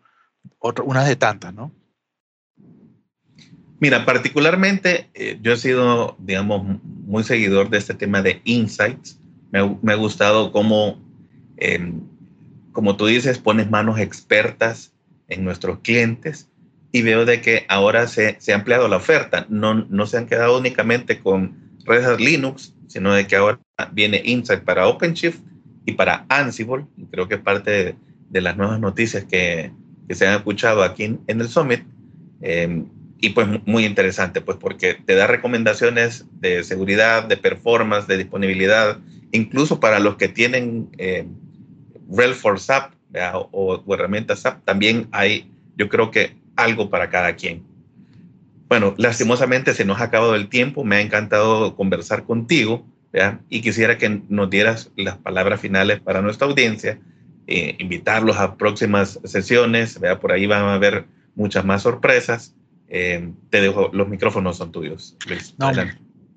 unas 0.84 1.08
de 1.08 1.16
tantas, 1.16 1.52
¿no? 1.52 1.72
Mira, 3.80 4.04
particularmente 4.04 5.08
eh, 5.14 5.38
yo 5.40 5.52
he 5.52 5.56
sido, 5.56 6.16
digamos, 6.18 6.80
muy 6.82 7.22
seguidor 7.22 7.70
de 7.70 7.78
este 7.78 7.94
tema 7.94 8.22
de 8.22 8.40
insights. 8.44 9.20
Me, 9.50 9.60
ha 9.60 9.96
gustado 9.96 10.52
cómo, 10.52 11.00
em, 11.56 12.02
como 12.72 12.96
tú 12.96 13.06
dices, 13.06 13.38
pones 13.38 13.70
manos 13.70 13.98
expertas 13.98 14.92
en 15.28 15.44
nuestros 15.44 15.80
clientes 15.80 16.48
y 16.90 17.02
veo 17.02 17.24
de 17.24 17.40
que 17.40 17.66
ahora 17.68 18.08
se, 18.08 18.36
se, 18.40 18.52
ha 18.52 18.56
ampliado 18.56 18.88
la 18.88 18.96
oferta. 18.96 19.46
No, 19.48 19.74
no 19.74 20.06
se 20.06 20.18
han 20.18 20.26
quedado 20.26 20.58
únicamente 20.58 21.20
con 21.20 21.76
Red 21.84 22.04
Hat 22.04 22.20
Linux, 22.20 22.74
sino 22.88 23.14
de 23.14 23.26
que 23.26 23.36
ahora 23.36 23.60
viene 23.92 24.22
Insight 24.24 24.62
para 24.62 24.88
OpenShift 24.88 25.40
y 25.86 25.92
para 25.92 26.26
Ansible. 26.28 26.86
Creo 27.10 27.28
que 27.28 27.36
es 27.36 27.40
parte 27.40 27.96
de, 28.30 28.40
las 28.40 28.56
nuevas 28.56 28.80
noticias 28.80 29.24
que, 29.24 29.72
que, 30.06 30.14
se 30.14 30.26
han 30.26 30.36
escuchado 30.36 30.82
aquí 30.82 31.04
en, 31.04 31.22
el 31.26 31.48
Summit. 31.48 31.82
Em, 32.40 32.86
y 33.20 33.30
pues 33.30 33.48
muy 33.66 33.84
interesante, 33.84 34.40
pues 34.40 34.58
porque 34.58 34.94
te 34.94 35.16
da 35.16 35.26
recomendaciones 35.26 36.26
de 36.40 36.62
seguridad, 36.62 37.24
de 37.24 37.36
performance, 37.36 38.06
de 38.06 38.16
disponibilidad, 38.16 38.98
incluso 39.32 39.80
para 39.80 39.98
los 39.98 40.16
que 40.16 40.28
tienen 40.28 40.88
eh, 40.98 41.26
RHEL 42.08 42.34
for 42.34 42.60
SAP 42.60 42.92
o, 43.34 43.82
o, 43.84 43.94
herramientas 43.94 44.40
SAP, 44.40 44.64
también 44.64 45.08
hay, 45.10 45.50
yo 45.76 45.88
creo 45.88 46.12
que 46.12 46.36
algo 46.54 46.90
para 46.90 47.10
cada 47.10 47.34
quien. 47.34 47.64
Bueno, 48.68 48.94
lastimosamente 48.98 49.74
se 49.74 49.84
nos 49.84 50.00
ha 50.00 50.04
acabado 50.04 50.36
el 50.36 50.48
tiempo, 50.48 50.84
me 50.84 50.96
ha 50.96 51.00
encantado 51.00 51.74
conversar 51.74 52.22
contigo 52.22 52.86
y 53.48 53.60
quisiera 53.62 53.98
que 53.98 54.22
nos 54.28 54.50
dieras 54.50 54.90
las 54.96 55.16
palabras 55.18 55.60
finales 55.60 56.00
para 56.00 56.20
nuestra 56.20 56.46
audiencia, 56.46 56.98
eh, 57.46 57.76
invitarlos 57.78 58.36
a 58.36 58.56
próximas 58.56 59.18
sesiones, 59.24 59.98
¿vea? 59.98 60.20
por 60.20 60.32
ahí 60.32 60.46
van 60.46 60.64
a 60.64 60.74
haber 60.74 61.06
muchas 61.34 61.64
más 61.64 61.82
sorpresas. 61.82 62.54
Eh, 62.88 63.32
te 63.50 63.60
dejo, 63.60 63.90
los 63.92 64.08
micrófonos 64.08 64.58
son 64.58 64.72
tuyos. 64.72 65.16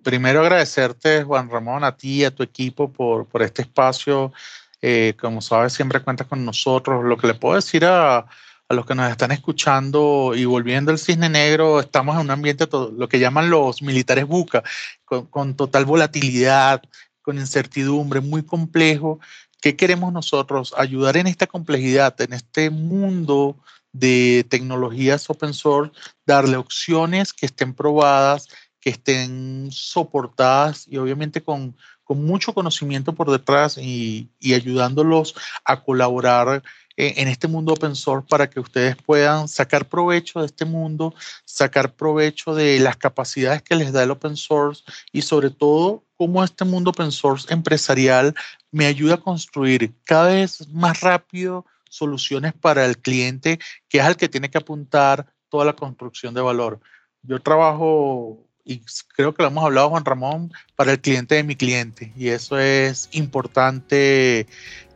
primero 0.04 0.42
agradecerte, 0.42 1.24
Juan 1.24 1.50
Ramón, 1.50 1.84
a 1.84 1.96
ti 1.96 2.22
y 2.22 2.26
a 2.26 2.32
tu 2.32 2.44
equipo 2.44 2.92
por, 2.92 3.28
por 3.28 3.42
este 3.42 3.62
espacio. 3.64 4.34
Eh, 4.82 5.14
como 5.20 5.42
sabes, 5.42 5.74
siempre 5.74 6.02
cuentas 6.02 6.28
con 6.28 6.44
nosotros. 6.44 7.04
Lo 7.04 7.18
que 7.18 7.28
le 7.28 7.34
puedo 7.36 7.56
decir 7.56 7.86
a, 7.86 8.26
a 8.72 8.74
los 8.74 8.86
que 8.86 8.96
nos 8.96 9.12
están 9.12 9.32
escuchando 9.32 10.32
y 10.34 10.46
volviendo 10.46 10.92
al 10.92 10.98
cisne 10.98 11.28
negro, 11.28 11.82
estamos 11.82 12.16
en 12.16 12.22
un 12.22 12.32
ambiente, 12.32 12.68
lo 12.72 13.10
que 13.10 13.20
llaman 13.20 13.50
los 13.50 13.82
militares 13.82 14.26
buca, 14.26 14.64
con, 15.04 15.56
total 15.56 15.84
volatilidad, 15.84 16.82
con 17.22 17.38
incertidumbre, 17.38 18.22
muy 18.22 18.44
complejo. 18.44 19.20
¿Qué 19.62 19.76
queremos 19.76 20.14
nosotros? 20.14 20.74
Ayudar 20.78 21.18
en 21.18 21.28
esta 21.28 21.48
complejidad, 21.48 22.20
en 22.22 22.32
este 22.32 22.70
mundo 22.70 23.58
de 23.92 24.46
tecnologías 24.50 25.30
open 25.30 25.54
source, 25.54 25.92
darle 26.26 26.56
opciones 26.56 27.34
que 27.34 27.48
estén 27.48 27.74
probadas, 27.74 28.48
que 28.80 28.90
estén 28.90 29.68
soportadas 29.70 30.88
y 30.88 30.98
obviamente 30.98 31.44
con, 31.44 31.76
con 32.12 32.26
mucho 32.26 32.54
conocimiento 32.54 33.14
por 33.14 33.32
detrás 33.32 33.78
y, 33.78 34.30
ayudándolos 34.44 35.34
a 35.64 35.82
colaborar 35.82 36.62
en 37.02 37.28
este 37.28 37.48
mundo 37.48 37.74
open 37.74 37.96
source 37.96 38.28
para 38.30 38.50
que 38.50 38.60
ustedes 38.60 38.96
puedan 38.96 39.48
sacar 39.48 39.90
provecho 39.90 40.40
de 40.40 40.46
este 40.46 40.66
mundo, 40.66 41.16
sacar 41.46 41.96
provecho 41.96 42.54
de 42.54 42.80
las 42.80 42.96
capacidades 42.96 43.64
que 43.64 43.76
les 43.76 43.92
da 43.92 44.04
el 44.04 44.12
open 44.12 44.38
source 44.38 44.84
y 45.12 45.24
sobre 45.24 45.50
todo 45.50 46.04
cómo 46.16 46.44
este 46.44 46.64
mundo 46.64 46.92
open 46.92 47.12
source 47.12 47.52
empresarial 47.52 48.36
me 48.72 48.86
ayuda 48.86 49.16
a 49.16 49.22
construir 49.22 49.94
cada 50.06 50.30
vez 50.30 50.68
más 50.70 51.02
rápido 51.02 51.66
soluciones 51.90 52.54
para 52.54 52.86
el 52.86 53.00
cliente, 53.00 53.60
que 53.90 53.98
es 53.98 54.04
al 54.04 54.16
que 54.16 54.30
tiene 54.30 54.52
que 54.52 54.60
apuntar 54.60 55.26
toda 55.50 55.66
la 55.66 55.74
construcción 55.74 56.36
de 56.36 56.42
valor. 56.42 56.80
Yo 57.24 57.40
trabajo 57.42 58.46
y 58.64 58.82
creo 59.16 59.34
que 59.34 59.42
lo 59.42 59.50
hemos 59.50 59.64
hablado 59.64 59.90
Juan 59.90 60.06
Ramón, 60.06 60.52
para 60.76 60.92
el 60.92 61.02
cliente 61.02 61.36
de 61.36 61.44
mi 61.44 61.56
cliente. 61.56 62.14
Y 62.16 62.30
eso 62.30 62.60
es 62.60 63.10
importante 63.12 64.46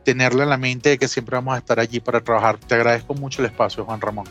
tenerlo 0.06 0.44
en 0.44 0.50
la 0.50 0.56
mente 0.56 0.90
de 0.90 0.98
que 0.98 1.08
siempre 1.08 1.34
vamos 1.34 1.56
a 1.56 1.58
estar 1.58 1.80
allí 1.80 1.98
para 1.98 2.20
trabajar. 2.20 2.58
Te 2.58 2.76
agradezco 2.76 3.12
mucho 3.12 3.42
el 3.42 3.46
espacio, 3.46 3.84
Juan 3.84 4.00
Ramón. 4.00 4.26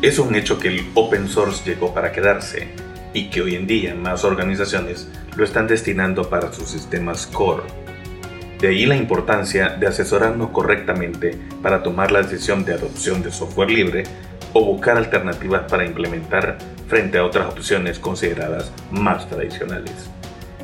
Es 0.00 0.18
un 0.18 0.34
hecho 0.34 0.58
que 0.58 0.68
el 0.68 0.90
open 0.94 1.28
source 1.28 1.62
llegó 1.68 1.92
para 1.92 2.12
quedarse 2.12 2.68
y 3.12 3.28
que 3.28 3.42
hoy 3.42 3.56
en 3.56 3.66
día 3.66 3.94
más 3.94 4.24
organizaciones 4.24 5.06
lo 5.36 5.44
están 5.44 5.66
destinando 5.66 6.30
para 6.30 6.50
sus 6.50 6.70
sistemas 6.70 7.26
core. 7.26 7.64
De 8.58 8.68
ahí 8.68 8.86
la 8.86 8.96
importancia 8.96 9.76
de 9.78 9.88
asesorarnos 9.88 10.48
correctamente 10.48 11.38
para 11.62 11.82
tomar 11.82 12.10
la 12.10 12.22
decisión 12.22 12.64
de 12.64 12.72
adopción 12.72 13.22
de 13.22 13.32
software 13.32 13.70
libre 13.70 14.04
o 14.54 14.64
buscar 14.64 14.96
alternativas 14.96 15.70
para 15.70 15.84
implementar 15.84 16.56
frente 16.88 17.18
a 17.18 17.24
otras 17.24 17.52
opciones 17.52 17.98
consideradas 17.98 18.72
más 18.90 19.28
tradicionales. 19.28 20.08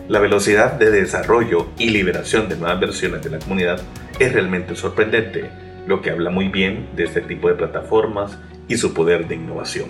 La 0.08 0.20
velocidad 0.20 0.74
de 0.74 0.92
desarrollo 0.92 1.66
y 1.78 1.90
liberación 1.90 2.48
de 2.48 2.56
nuevas 2.56 2.78
versiones 2.78 3.24
de 3.24 3.30
la 3.30 3.40
comunidad 3.40 3.80
es 4.20 4.32
realmente 4.32 4.76
sorprendente, 4.76 5.50
lo 5.88 6.00
que 6.00 6.10
habla 6.10 6.30
muy 6.30 6.48
bien 6.48 6.90
de 6.94 7.04
este 7.04 7.22
tipo 7.22 7.48
de 7.48 7.56
plataformas 7.56 8.38
y 8.68 8.76
su 8.76 8.94
poder 8.94 9.26
de 9.26 9.34
innovación. 9.34 9.88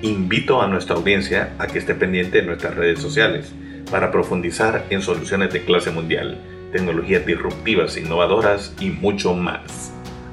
Invito 0.00 0.62
a 0.62 0.68
nuestra 0.68 0.96
audiencia 0.96 1.54
a 1.58 1.66
que 1.66 1.80
esté 1.80 1.94
pendiente 1.94 2.38
de 2.38 2.46
nuestras 2.46 2.76
redes 2.76 3.00
sociales 3.00 3.52
para 3.90 4.10
profundizar 4.10 4.86
en 4.88 5.02
soluciones 5.02 5.52
de 5.52 5.64
clase 5.64 5.90
mundial, 5.90 6.38
tecnologías 6.72 7.26
disruptivas 7.26 7.94
innovadoras 7.98 8.74
y 8.80 8.88
mucho 8.88 9.34
más. 9.34 9.92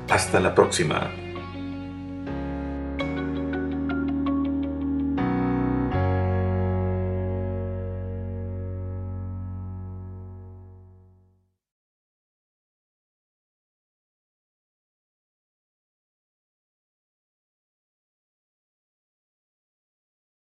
Hasta 0.09 0.39
la 0.39 0.55
próxima. 0.55 1.11